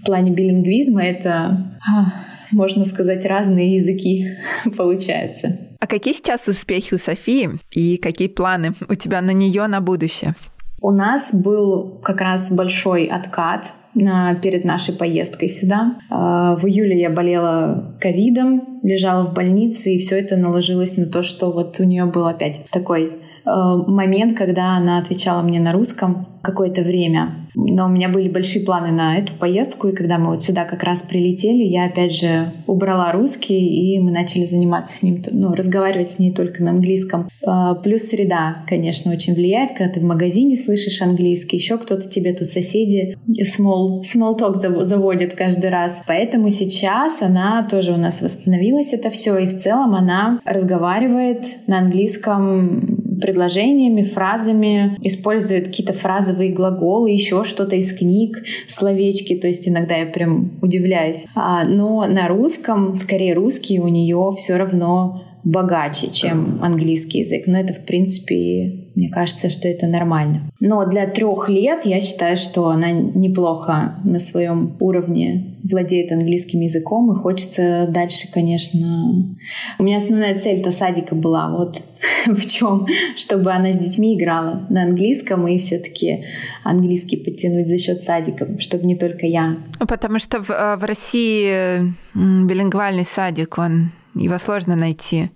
плане 0.06 0.30
билингвизма 0.30 1.04
это, 1.04 1.78
а, 1.80 2.12
можно 2.52 2.84
сказать, 2.84 3.24
разные 3.24 3.76
языки 3.76 4.28
получаются. 4.76 5.58
А 5.80 5.86
какие 5.86 6.14
сейчас 6.14 6.46
успехи 6.48 6.94
у 6.94 6.98
Софии 6.98 7.50
и 7.70 7.96
какие 7.98 8.28
планы 8.28 8.72
у 8.88 8.94
тебя 8.94 9.20
на 9.20 9.32
нее 9.32 9.66
на 9.66 9.80
будущее? 9.80 10.34
У 10.80 10.90
нас 10.90 11.32
был 11.32 12.00
как 12.02 12.20
раз 12.20 12.54
большой 12.54 13.06
откат 13.06 13.66
перед 13.94 14.64
нашей 14.64 14.94
поездкой 14.94 15.48
сюда. 15.48 15.96
А, 16.10 16.54
в 16.54 16.66
июле 16.66 17.00
я 17.00 17.08
болела 17.08 17.96
ковидом, 18.00 18.80
лежала 18.82 19.24
в 19.24 19.32
больнице, 19.32 19.94
и 19.94 19.98
все 19.98 20.18
это 20.18 20.36
наложилось 20.36 20.96
на 20.98 21.06
то, 21.06 21.22
что 21.22 21.50
вот 21.50 21.80
у 21.80 21.84
нее 21.84 22.04
был 22.04 22.26
опять 22.26 22.66
такой 22.70 23.22
момент, 23.46 24.36
когда 24.36 24.76
она 24.76 24.98
отвечала 24.98 25.42
мне 25.42 25.60
на 25.60 25.72
русском 25.72 26.26
какое-то 26.46 26.82
время. 26.82 27.48
Но 27.54 27.86
у 27.86 27.88
меня 27.88 28.08
были 28.08 28.28
большие 28.28 28.64
планы 28.64 28.92
на 28.92 29.18
эту 29.18 29.32
поездку, 29.34 29.88
и 29.88 29.94
когда 29.94 30.18
мы 30.18 30.30
вот 30.30 30.42
сюда 30.42 30.64
как 30.64 30.82
раз 30.84 31.00
прилетели, 31.00 31.64
я 31.64 31.86
опять 31.86 32.12
же 32.12 32.52
убрала 32.66 33.10
русский, 33.12 33.56
и 33.56 33.98
мы 33.98 34.12
начали 34.12 34.44
заниматься 34.44 34.96
с 34.96 35.02
ним, 35.02 35.22
ну, 35.32 35.54
разговаривать 35.54 36.10
с 36.10 36.18
ней 36.18 36.32
только 36.32 36.62
на 36.62 36.70
английском. 36.70 37.28
Э, 37.46 37.74
плюс 37.82 38.02
среда, 38.02 38.64
конечно, 38.68 39.10
очень 39.10 39.34
влияет, 39.34 39.76
когда 39.76 39.92
ты 39.92 40.00
в 40.00 40.04
магазине 40.04 40.54
слышишь 40.54 41.00
английский, 41.00 41.56
еще 41.56 41.78
кто-то 41.78 42.08
тебе 42.08 42.34
тут 42.34 42.46
соседи 42.46 43.16
small, 43.28 44.02
small 44.02 44.38
talk 44.38 44.84
заводит 44.84 45.34
каждый 45.34 45.70
раз. 45.70 46.02
Поэтому 46.06 46.50
сейчас 46.50 47.22
она 47.22 47.66
тоже 47.68 47.92
у 47.92 47.96
нас 47.96 48.20
восстановилась 48.20 48.92
это 48.92 49.10
все, 49.10 49.36
и 49.38 49.46
в 49.46 49.56
целом 49.56 49.94
она 49.94 50.40
разговаривает 50.44 51.46
на 51.66 51.78
английском 51.78 52.95
предложениями, 53.20 54.02
фразами, 54.02 54.96
использует 55.02 55.66
какие-то 55.66 55.92
фразовые 55.92 56.52
глаголы, 56.52 57.10
еще 57.10 57.44
что-то 57.44 57.76
из 57.76 57.96
книг, 57.96 58.42
словечки, 58.68 59.36
то 59.36 59.46
есть 59.46 59.68
иногда 59.68 59.96
я 59.96 60.06
прям 60.06 60.52
удивляюсь. 60.62 61.26
А, 61.34 61.64
но 61.64 62.06
на 62.06 62.28
русском, 62.28 62.94
скорее 62.94 63.34
русский 63.34 63.80
у 63.80 63.88
нее 63.88 64.32
все 64.36 64.56
равно 64.56 65.22
богаче, 65.44 66.08
чем 66.10 66.58
английский 66.62 67.20
язык. 67.20 67.44
Но 67.46 67.58
это, 67.58 67.72
в 67.72 67.84
принципе, 67.86 68.85
Мне 68.96 69.10
кажется, 69.10 69.50
что 69.50 69.68
это 69.68 69.86
нормально. 69.86 70.50
Но 70.58 70.86
для 70.86 71.06
трех 71.06 71.50
лет 71.50 71.84
я 71.84 72.00
считаю, 72.00 72.36
что 72.36 72.70
она 72.70 72.90
неплохо 72.92 74.00
на 74.04 74.18
своем 74.18 74.74
уровне 74.80 75.58
владеет 75.62 76.12
английским 76.12 76.60
языком, 76.60 77.12
и 77.12 77.20
хочется 77.20 77.86
дальше, 77.90 78.26
конечно... 78.32 79.36
У 79.78 79.82
меня 79.82 79.98
основная 79.98 80.34
цель-то 80.38 80.70
садика 80.70 81.14
была 81.14 81.50
вот 81.50 81.82
в 82.26 82.46
чем, 82.46 82.86
чтобы 83.16 83.52
она 83.52 83.72
с 83.72 83.78
детьми 83.78 84.16
играла 84.16 84.66
на 84.70 84.84
английском 84.84 85.46
и 85.46 85.58
все-таки 85.58 86.24
английский 86.64 87.18
подтянуть 87.18 87.68
за 87.68 87.76
счет 87.76 88.00
садика, 88.00 88.58
чтобы 88.60 88.84
не 88.86 88.96
только 88.96 89.26
я. 89.26 89.58
Ну, 89.78 89.86
потому 89.86 90.18
что 90.18 90.42
в, 90.42 90.50
э, 90.50 90.76
в 90.76 90.84
России 90.84 91.92
билингвальный 92.14 93.04
садик, 93.04 93.58
он 93.58 93.90
его 94.14 94.38
сложно 94.38 94.74
найти. 94.74 95.30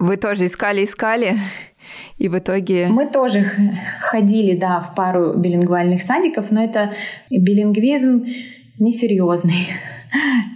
Вы 0.00 0.16
тоже 0.16 0.46
искали-искали, 0.46 1.36
и 2.18 2.28
в 2.28 2.38
итоге... 2.38 2.88
Мы 2.88 3.06
тоже 3.06 3.44
ходили, 4.00 4.56
да, 4.56 4.80
в 4.80 4.94
пару 4.94 5.34
билингвальных 5.34 6.02
садиков, 6.02 6.50
но 6.50 6.62
это 6.62 6.92
билингвизм 7.30 8.26
несерьезный. 8.78 9.68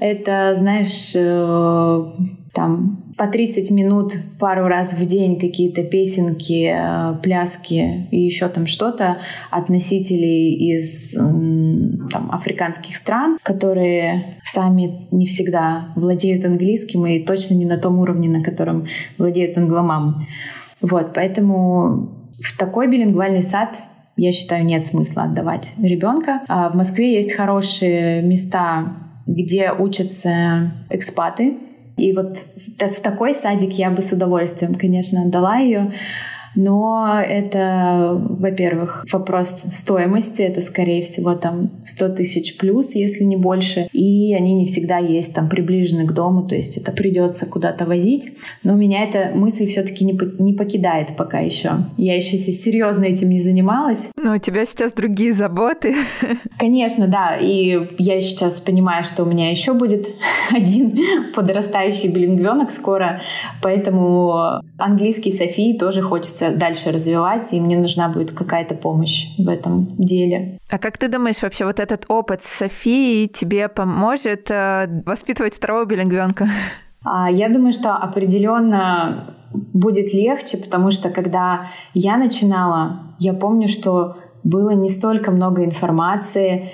Это, 0.01 0.55
знаешь, 0.55 1.13
э, 1.15 2.05
там 2.53 3.05
по 3.17 3.27
30 3.27 3.71
минут 3.71 4.13
пару 4.39 4.67
раз 4.67 4.93
в 4.93 5.05
день 5.05 5.39
какие-то 5.39 5.83
песенки, 5.85 6.73
э, 6.73 7.15
пляски 7.23 8.09
и 8.11 8.21
еще 8.21 8.49
там 8.49 8.67
что-то 8.67 9.19
от 9.51 9.69
носителей 9.69 10.75
из 10.75 11.13
там, 11.13 12.31
африканских 12.31 12.97
стран, 12.97 13.39
которые 13.43 14.39
сами 14.45 15.09
не 15.13 15.27
всегда 15.27 15.93
владеют 15.97 16.45
английским 16.45 17.07
и 17.07 17.23
точно 17.23 17.55
не 17.55 17.65
на 17.65 17.79
том 17.79 17.99
уровне, 17.99 18.29
на 18.29 18.43
котором 18.43 18.87
владеют 19.19 19.57
англомамы. 19.57 20.27
Вот, 20.85 21.15
поэтому 21.15 22.31
в 22.43 22.59
такой 22.59 22.89
билингвальный 22.89 23.43
сад 23.43 23.77
я 24.17 24.33
считаю, 24.33 24.65
нет 24.65 24.85
смысла 24.85 25.25
отдавать 25.25 25.73
ребенка. 25.79 26.43
А 26.47 26.69
в 26.69 26.75
Москве 26.75 27.15
есть 27.15 27.33
хорошие 27.33 28.23
места, 28.23 28.93
где 29.27 29.73
учатся 29.73 30.73
экспаты, 30.91 31.57
и 31.97 32.13
вот 32.13 32.39
в, 32.39 32.89
в 32.89 33.01
такой 33.01 33.35
садик 33.35 33.73
я 33.73 33.91
бы 33.91 34.03
с 34.03 34.13
удовольствием, 34.13 34.75
конечно, 34.75 35.23
отдала 35.23 35.57
ее. 35.57 35.93
Но 36.55 37.21
это, 37.21 38.17
во-первых, 38.29 39.05
вопрос 39.13 39.49
стоимости. 39.73 40.43
Это, 40.43 40.61
скорее 40.61 41.03
всего, 41.03 41.35
там 41.35 41.71
100 41.85 42.09
тысяч 42.11 42.57
плюс, 42.57 42.95
если 42.95 43.25
не 43.25 43.37
больше. 43.37 43.89
И 43.93 44.35
они 44.35 44.55
не 44.55 44.67
всегда 44.67 44.99
есть 44.99 45.35
там 45.35 45.49
приближены 45.49 46.07
к 46.07 46.13
дому, 46.13 46.47
то 46.47 46.55
есть 46.55 46.77
это 46.77 46.93
придется 46.93 47.47
куда-то 47.47 47.85
возить. 47.87 48.37
Но 48.63 48.75
меня 48.75 49.05
эта 49.05 49.37
мысль 49.37 49.67
все-таки 49.67 50.05
не, 50.05 50.19
не 50.39 50.55
покидает 50.55 51.17
пока 51.17 51.41
еще. 51.41 51.73
Я 51.97 52.17
еще 52.17 52.37
серьезно 52.37 53.05
этим 53.05 53.31
не 53.31 53.41
занималась. 53.41 54.11
Но 54.17 54.35
у 54.35 54.39
тебя 54.39 54.67
сейчас 54.67 54.93
другие 54.93 55.33
заботы. 55.33 55.95
Конечно, 56.59 57.09
да. 57.09 57.37
И 57.37 57.89
я 57.99 58.21
сейчас 58.21 58.55
понимаю, 58.55 59.05
что 59.05 59.25
у 59.25 59.27
меня 59.27 59.51
еще 59.51 59.73
будет 59.73 60.07
один 60.51 60.95
подрастающий 61.35 62.09
билингвенок 62.09 62.71
скоро. 62.71 63.23
Поэтому 63.63 64.61
английский 64.79 65.33
Софии 65.33 65.77
тоже 65.77 66.03
хочется 66.03 66.44
дальше 66.51 66.91
развивать, 66.91 67.53
и 67.53 67.61
мне 67.61 67.79
нужна 67.79 68.09
будет 68.09 68.33
какая-то 68.33 68.75
помощь 68.75 69.27
в 69.39 69.49
этом 69.49 69.97
деле. 69.97 70.59
А 70.71 70.79
как 70.79 70.99
ты 70.99 71.09
думаешь, 71.09 71.43
вообще 71.43 71.65
вот 71.65 71.81
этот 71.81 72.05
опыт 72.09 72.43
с 72.43 72.59
Софией 72.59 73.29
тебе 73.29 73.69
поможет 73.69 74.51
э, 74.51 75.03
воспитывать 75.07 75.55
второго 75.55 75.85
билингвенка? 75.85 76.49
А, 77.05 77.31
я 77.31 77.49
думаю, 77.49 77.73
что 77.73 77.95
определенно 77.95 79.35
будет 79.53 80.13
легче, 80.13 80.57
потому 80.57 80.91
что 80.91 81.11
когда 81.11 81.71
я 81.93 82.17
начинала, 82.17 83.15
я 83.19 83.35
помню, 83.35 83.69
что 83.69 84.17
было 84.43 84.71
не 84.71 84.89
столько 84.89 85.31
много 85.31 85.65
информации, 85.65 86.71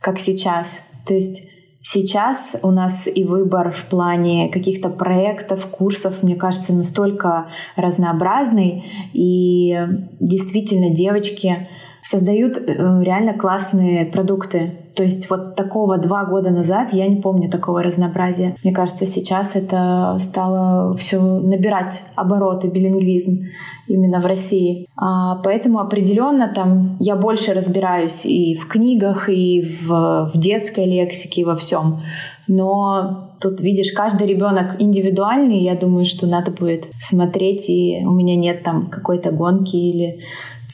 как 0.00 0.18
сейчас. 0.18 0.66
То 1.06 1.14
есть 1.14 1.51
Сейчас 1.84 2.54
у 2.62 2.70
нас 2.70 3.08
и 3.12 3.24
выбор 3.24 3.72
в 3.72 3.86
плане 3.86 4.48
каких-то 4.50 4.88
проектов, 4.88 5.66
курсов, 5.66 6.22
мне 6.22 6.36
кажется, 6.36 6.72
настолько 6.72 7.48
разнообразный. 7.74 8.84
И 9.12 9.76
действительно 10.20 10.90
девочки 10.90 11.68
создают 12.02 12.56
э, 12.56 12.62
реально 13.02 13.34
классные 13.34 14.06
продукты. 14.06 14.78
То 14.94 15.04
есть 15.04 15.30
вот 15.30 15.56
такого 15.56 15.98
два 15.98 16.24
года 16.24 16.50
назад 16.50 16.92
я 16.92 17.08
не 17.08 17.16
помню 17.16 17.48
такого 17.48 17.82
разнообразия. 17.82 18.56
Мне 18.62 18.74
кажется, 18.74 19.06
сейчас 19.06 19.54
это 19.54 20.16
стало 20.18 20.94
все 20.96 21.20
набирать 21.20 22.02
обороты, 22.14 22.68
билингвизм 22.68 23.46
именно 23.88 24.20
в 24.20 24.26
России. 24.26 24.86
А, 24.96 25.36
поэтому 25.36 25.78
определенно 25.78 26.52
там 26.52 26.96
я 27.00 27.16
больше 27.16 27.54
разбираюсь 27.54 28.26
и 28.26 28.54
в 28.54 28.68
книгах, 28.68 29.28
и 29.28 29.62
в, 29.62 30.28
в 30.32 30.32
детской 30.34 30.84
лексике, 30.84 31.42
и 31.42 31.44
во 31.44 31.54
всем. 31.54 32.00
Но 32.48 33.30
тут, 33.40 33.60
видишь, 33.60 33.92
каждый 33.92 34.26
ребенок 34.26 34.80
индивидуальный. 34.80 35.60
Я 35.60 35.74
думаю, 35.74 36.04
что 36.04 36.26
надо 36.26 36.50
будет 36.50 36.86
смотреть, 36.98 37.68
и 37.68 38.02
у 38.04 38.10
меня 38.10 38.36
нет 38.36 38.62
там 38.62 38.88
какой-то 38.88 39.30
гонки 39.30 39.76
или 39.76 40.20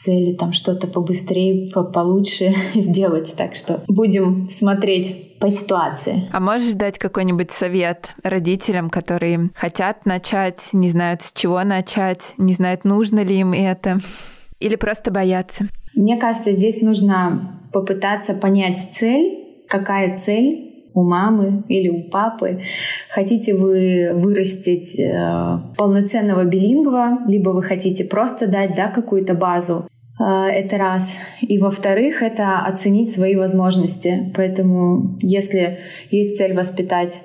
цели 0.03 0.33
там 0.33 0.51
что-то 0.51 0.87
побыстрее, 0.87 1.71
получше 1.71 2.53
сделать. 2.73 3.33
Так 3.35 3.55
что 3.55 3.83
будем 3.87 4.47
смотреть 4.49 5.37
по 5.39 5.49
ситуации. 5.49 6.23
А 6.31 6.39
можешь 6.39 6.73
дать 6.73 6.97
какой-нибудь 6.97 7.51
совет 7.51 8.09
родителям, 8.23 8.89
которые 8.89 9.51
хотят 9.55 10.05
начать, 10.05 10.59
не 10.73 10.89
знают 10.89 11.21
с 11.21 11.31
чего 11.33 11.63
начать, 11.63 12.21
не 12.37 12.53
знают, 12.53 12.83
нужно 12.83 13.23
ли 13.23 13.39
им 13.39 13.53
это, 13.53 13.97
или 14.59 14.75
просто 14.75 15.11
боятся? 15.11 15.65
Мне 15.95 16.17
кажется, 16.17 16.51
здесь 16.51 16.81
нужно 16.81 17.61
попытаться 17.71 18.33
понять 18.33 18.77
цель, 18.97 19.65
какая 19.67 20.17
цель 20.17 20.68
у 20.93 21.03
мамы 21.03 21.63
или 21.67 21.89
у 21.89 22.09
папы. 22.09 22.61
Хотите 23.09 23.53
вы 23.53 24.11
вырастить 24.13 24.99
э, 24.99 25.59
полноценного 25.77 26.45
билингва, 26.45 27.19
либо 27.27 27.49
вы 27.49 27.63
хотите 27.63 28.05
просто 28.05 28.47
дать 28.47 28.75
да, 28.75 28.87
какую-то 28.87 29.33
базу. 29.33 29.87
Э, 30.19 30.47
это 30.47 30.77
раз. 30.77 31.09
И 31.41 31.57
во-вторых, 31.57 32.21
это 32.21 32.59
оценить 32.59 33.13
свои 33.13 33.35
возможности. 33.35 34.31
Поэтому 34.35 35.17
если 35.21 35.79
есть 36.11 36.37
цель 36.37 36.55
воспитать 36.55 37.19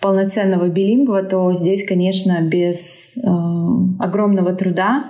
полноценного 0.00 0.68
билингва, 0.68 1.22
то 1.22 1.52
здесь, 1.52 1.86
конечно, 1.86 2.40
без 2.42 3.16
э, 3.16 3.20
огромного 3.98 4.54
труда 4.54 5.04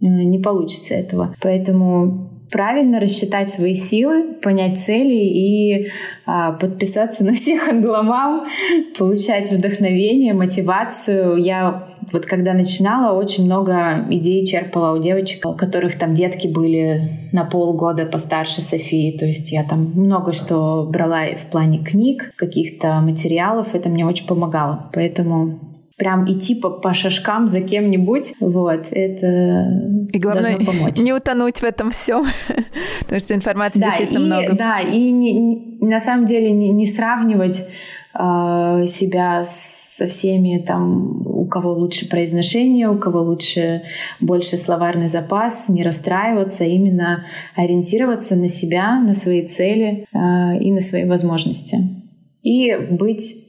э, 0.00 0.06
не 0.06 0.38
получится 0.38 0.94
этого. 0.94 1.34
Поэтому 1.40 2.33
правильно 2.50 3.00
рассчитать 3.00 3.50
свои 3.50 3.74
силы, 3.74 4.34
понять 4.34 4.78
цели 4.78 5.14
и 5.14 5.90
а, 6.26 6.52
подписаться 6.52 7.24
на 7.24 7.34
всех 7.34 7.68
англомам, 7.68 8.46
получать 8.96 9.50
вдохновение, 9.50 10.34
мотивацию. 10.34 11.36
Я 11.36 11.88
вот 12.12 12.26
когда 12.26 12.52
начинала, 12.52 13.18
очень 13.18 13.46
много 13.46 14.04
идей 14.10 14.46
черпала 14.46 14.96
у 14.96 15.02
девочек, 15.02 15.46
у 15.46 15.54
которых 15.54 15.98
там 15.98 16.14
детки 16.14 16.46
были 16.46 17.28
на 17.32 17.44
полгода 17.44 18.06
постарше 18.06 18.60
Софии. 18.60 19.16
То 19.16 19.26
есть 19.26 19.50
я 19.50 19.64
там 19.64 19.92
много 19.94 20.32
что 20.32 20.86
брала 20.88 21.34
в 21.36 21.50
плане 21.50 21.78
книг, 21.78 22.32
каких-то 22.36 23.00
материалов. 23.00 23.74
Это 23.74 23.88
мне 23.88 24.06
очень 24.06 24.26
помогало. 24.26 24.90
Поэтому 24.92 25.73
прям 25.96 26.30
идти 26.30 26.54
по, 26.54 26.70
по 26.70 26.92
шажкам 26.92 27.46
за 27.46 27.60
кем-нибудь, 27.60 28.34
вот, 28.40 28.86
это 28.90 29.66
и 30.12 30.18
главное, 30.18 30.58
помочь. 30.58 30.96
не 30.98 31.12
утонуть 31.12 31.58
в 31.58 31.64
этом 31.64 31.90
всем, 31.90 32.26
потому 33.00 33.20
что 33.20 33.34
информации 33.34 33.78
да, 33.78 33.90
действительно 33.90 34.18
и, 34.18 34.26
много. 34.26 34.56
Да, 34.56 34.80
и 34.80 35.10
не, 35.10 35.32
не, 35.32 35.78
на 35.80 36.00
самом 36.00 36.26
деле 36.26 36.50
не, 36.50 36.70
не 36.70 36.86
сравнивать 36.86 37.58
э, 38.14 38.84
себя 38.86 39.44
со 39.44 40.08
всеми 40.08 40.58
там, 40.66 41.24
у 41.24 41.46
кого 41.46 41.72
лучше 41.72 42.08
произношение, 42.08 42.90
у 42.90 42.98
кого 42.98 43.22
лучше 43.22 43.82
больше 44.18 44.56
словарный 44.56 45.06
запас, 45.06 45.68
не 45.68 45.84
расстраиваться, 45.84 46.64
именно 46.64 47.26
ориентироваться 47.54 48.34
на 48.34 48.48
себя, 48.48 49.00
на 49.00 49.14
свои 49.14 49.46
цели 49.46 50.06
э, 50.12 50.58
и 50.60 50.72
на 50.72 50.80
свои 50.80 51.04
возможности. 51.04 51.78
И 52.42 52.74
быть 52.76 53.43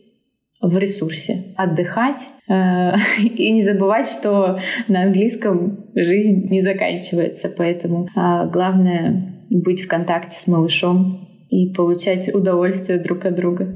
в 0.67 0.78
ресурсе, 0.78 1.43
отдыхать 1.56 2.21
э, 2.47 2.91
и 3.21 3.51
не 3.51 3.62
забывать, 3.62 4.08
что 4.08 4.60
на 4.88 5.04
английском 5.04 5.86
жизнь 5.95 6.47
не 6.49 6.62
заканчивается, 6.62 7.54
поэтому 7.56 8.08
э, 8.08 8.49
главное 8.49 9.34
быть 9.49 9.82
в 9.82 9.88
контакте 9.88 10.38
с 10.38 10.47
малышом 10.47 11.28
и 11.49 11.73
получать 11.73 12.34
удовольствие 12.34 12.99
друг 12.99 13.25
от 13.25 13.36
друга. 13.36 13.73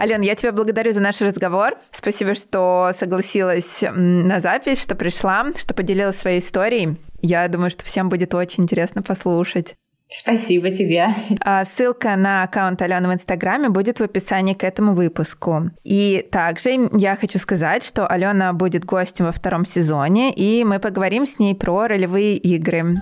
Ален, 0.00 0.22
я 0.22 0.34
тебя 0.34 0.52
благодарю 0.52 0.92
за 0.92 1.00
наш 1.00 1.20
разговор. 1.20 1.76
Спасибо, 1.92 2.34
что 2.34 2.92
согласилась 2.98 3.82
на 3.82 4.40
запись, 4.40 4.80
что 4.80 4.94
пришла, 4.94 5.52
что 5.54 5.74
поделилась 5.74 6.16
своей 6.16 6.40
историей. 6.40 6.96
Я 7.20 7.46
думаю, 7.48 7.68
что 7.70 7.84
всем 7.84 8.08
будет 8.08 8.34
очень 8.34 8.64
интересно 8.64 9.02
послушать. 9.02 9.74
Спасибо 10.12 10.70
тебе. 10.70 11.08
А, 11.40 11.64
ссылка 11.64 12.16
на 12.16 12.42
аккаунт 12.42 12.82
Алены 12.82 13.08
в 13.08 13.14
Инстаграме 13.14 13.68
будет 13.68 14.00
в 14.00 14.02
описании 14.02 14.54
к 14.54 14.64
этому 14.64 14.94
выпуску. 14.94 15.70
И 15.84 16.26
также 16.32 16.88
я 16.92 17.16
хочу 17.16 17.38
сказать, 17.38 17.84
что 17.84 18.06
Алена 18.06 18.52
будет 18.52 18.84
гостем 18.84 19.26
во 19.26 19.32
втором 19.32 19.64
сезоне, 19.64 20.34
и 20.34 20.64
мы 20.64 20.80
поговорим 20.80 21.26
с 21.26 21.38
ней 21.38 21.54
про 21.54 21.86
ролевые 21.86 22.36
игры. 22.36 22.96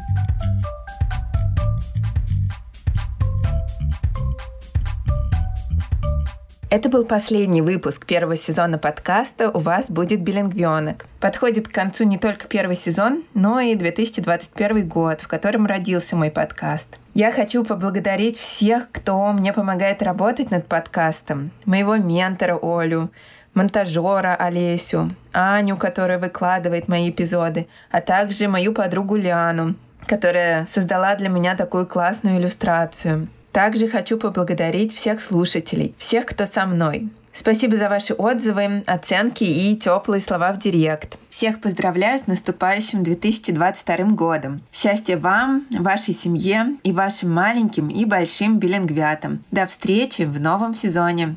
Это 6.70 6.90
был 6.90 7.06
последний 7.06 7.62
выпуск 7.62 8.04
первого 8.04 8.36
сезона 8.36 8.76
подкаста 8.76 9.48
«У 9.48 9.58
вас 9.58 9.88
будет 9.88 10.20
билингвионок». 10.20 11.06
Подходит 11.18 11.66
к 11.66 11.72
концу 11.72 12.04
не 12.04 12.18
только 12.18 12.46
первый 12.46 12.76
сезон, 12.76 13.22
но 13.32 13.58
и 13.58 13.74
2021 13.74 14.86
год, 14.86 15.22
в 15.22 15.28
котором 15.28 15.64
родился 15.64 16.14
мой 16.14 16.30
подкаст. 16.30 16.98
Я 17.14 17.32
хочу 17.32 17.64
поблагодарить 17.64 18.36
всех, 18.36 18.90
кто 18.92 19.32
мне 19.32 19.54
помогает 19.54 20.02
работать 20.02 20.50
над 20.50 20.66
подкастом. 20.66 21.52
Моего 21.64 21.96
ментора 21.96 22.58
Олю, 22.60 23.08
монтажера 23.54 24.36
Олесю, 24.38 25.08
Аню, 25.32 25.78
которая 25.78 26.18
выкладывает 26.18 26.86
мои 26.86 27.08
эпизоды, 27.08 27.66
а 27.90 28.02
также 28.02 28.46
мою 28.46 28.74
подругу 28.74 29.16
Лиану, 29.16 29.74
которая 30.04 30.66
создала 30.66 31.14
для 31.14 31.30
меня 31.30 31.56
такую 31.56 31.86
классную 31.86 32.38
иллюстрацию. 32.38 33.28
Также 33.58 33.88
хочу 33.88 34.18
поблагодарить 34.18 34.94
всех 34.94 35.20
слушателей, 35.20 35.92
всех, 35.98 36.26
кто 36.26 36.46
со 36.46 36.64
мной. 36.64 37.08
Спасибо 37.32 37.76
за 37.76 37.88
ваши 37.88 38.14
отзывы, 38.14 38.84
оценки 38.86 39.42
и 39.42 39.76
теплые 39.76 40.20
слова 40.20 40.52
в 40.52 40.60
директ. 40.60 41.18
Всех 41.28 41.60
поздравляю 41.60 42.20
с 42.20 42.28
наступающим 42.28 43.02
2022 43.02 43.96
годом. 44.12 44.60
Счастья 44.72 45.16
вам, 45.16 45.66
вашей 45.76 46.14
семье 46.14 46.76
и 46.84 46.92
вашим 46.92 47.32
маленьким 47.32 47.88
и 47.88 48.04
большим 48.04 48.60
билингвятам. 48.60 49.42
До 49.50 49.66
встречи 49.66 50.22
в 50.22 50.40
новом 50.40 50.76
сезоне. 50.76 51.34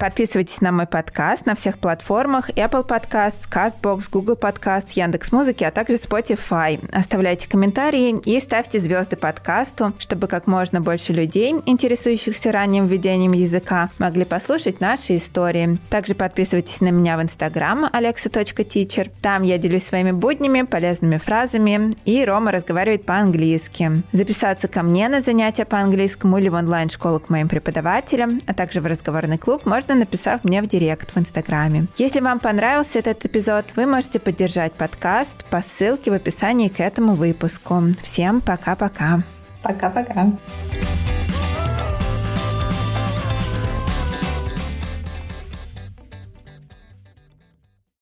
Подписывайтесь 0.00 0.62
на 0.62 0.72
мой 0.72 0.86
подкаст 0.86 1.44
на 1.44 1.54
всех 1.54 1.76
платформах 1.78 2.48
Apple 2.48 2.88
Podcasts, 2.88 3.46
CastBox, 3.50 4.04
Google 4.10 4.34
Podcasts, 4.34 4.92
Яндекс.Музыки, 4.94 5.62
а 5.62 5.70
также 5.70 5.96
Spotify. 5.96 6.80
Оставляйте 6.90 7.46
комментарии 7.46 8.18
и 8.24 8.40
ставьте 8.40 8.80
звезды 8.80 9.16
подкасту, 9.16 9.92
чтобы 9.98 10.26
как 10.26 10.46
можно 10.46 10.80
больше 10.80 11.12
людей, 11.12 11.54
интересующихся 11.66 12.50
ранним 12.50 12.86
введением 12.86 13.32
языка, 13.32 13.90
могли 13.98 14.24
послушать 14.24 14.80
наши 14.80 15.18
истории. 15.18 15.78
Также 15.90 16.14
подписывайтесь 16.14 16.80
на 16.80 16.88
меня 16.88 17.18
в 17.18 17.20
Instagram 17.20 17.90
alexa.teacher. 17.92 19.10
Там 19.20 19.42
я 19.42 19.58
делюсь 19.58 19.84
своими 19.84 20.12
буднями, 20.12 20.62
полезными 20.62 21.18
фразами, 21.18 21.94
и 22.06 22.24
Рома 22.24 22.52
разговаривает 22.52 23.04
по-английски. 23.04 24.02
Записаться 24.12 24.66
ко 24.66 24.82
мне 24.82 25.10
на 25.10 25.20
занятия 25.20 25.66
по 25.66 25.78
английскому 25.78 26.38
или 26.38 26.48
в 26.48 26.54
онлайн-школу 26.54 27.20
к 27.20 27.28
моим 27.28 27.48
преподавателям, 27.48 28.40
а 28.46 28.54
также 28.54 28.80
в 28.80 28.86
разговорный 28.86 29.36
клуб 29.36 29.66
можно 29.66 29.89
можно, 29.90 29.94
написав 29.94 30.44
мне 30.44 30.62
в 30.62 30.66
директ 30.66 31.14
в 31.14 31.18
Инстаграме. 31.18 31.86
Если 31.98 32.20
вам 32.20 32.38
понравился 32.38 32.98
этот 32.98 33.24
эпизод, 33.24 33.64
вы 33.76 33.86
можете 33.86 34.18
поддержать 34.18 34.72
подкаст 34.72 35.44
по 35.50 35.62
ссылке 35.62 36.10
в 36.10 36.14
описании 36.14 36.68
к 36.68 36.80
этому 36.80 37.14
выпуску. 37.14 37.82
Всем 38.02 38.40
пока-пока. 38.40 39.22
Пока-пока. 39.62 40.32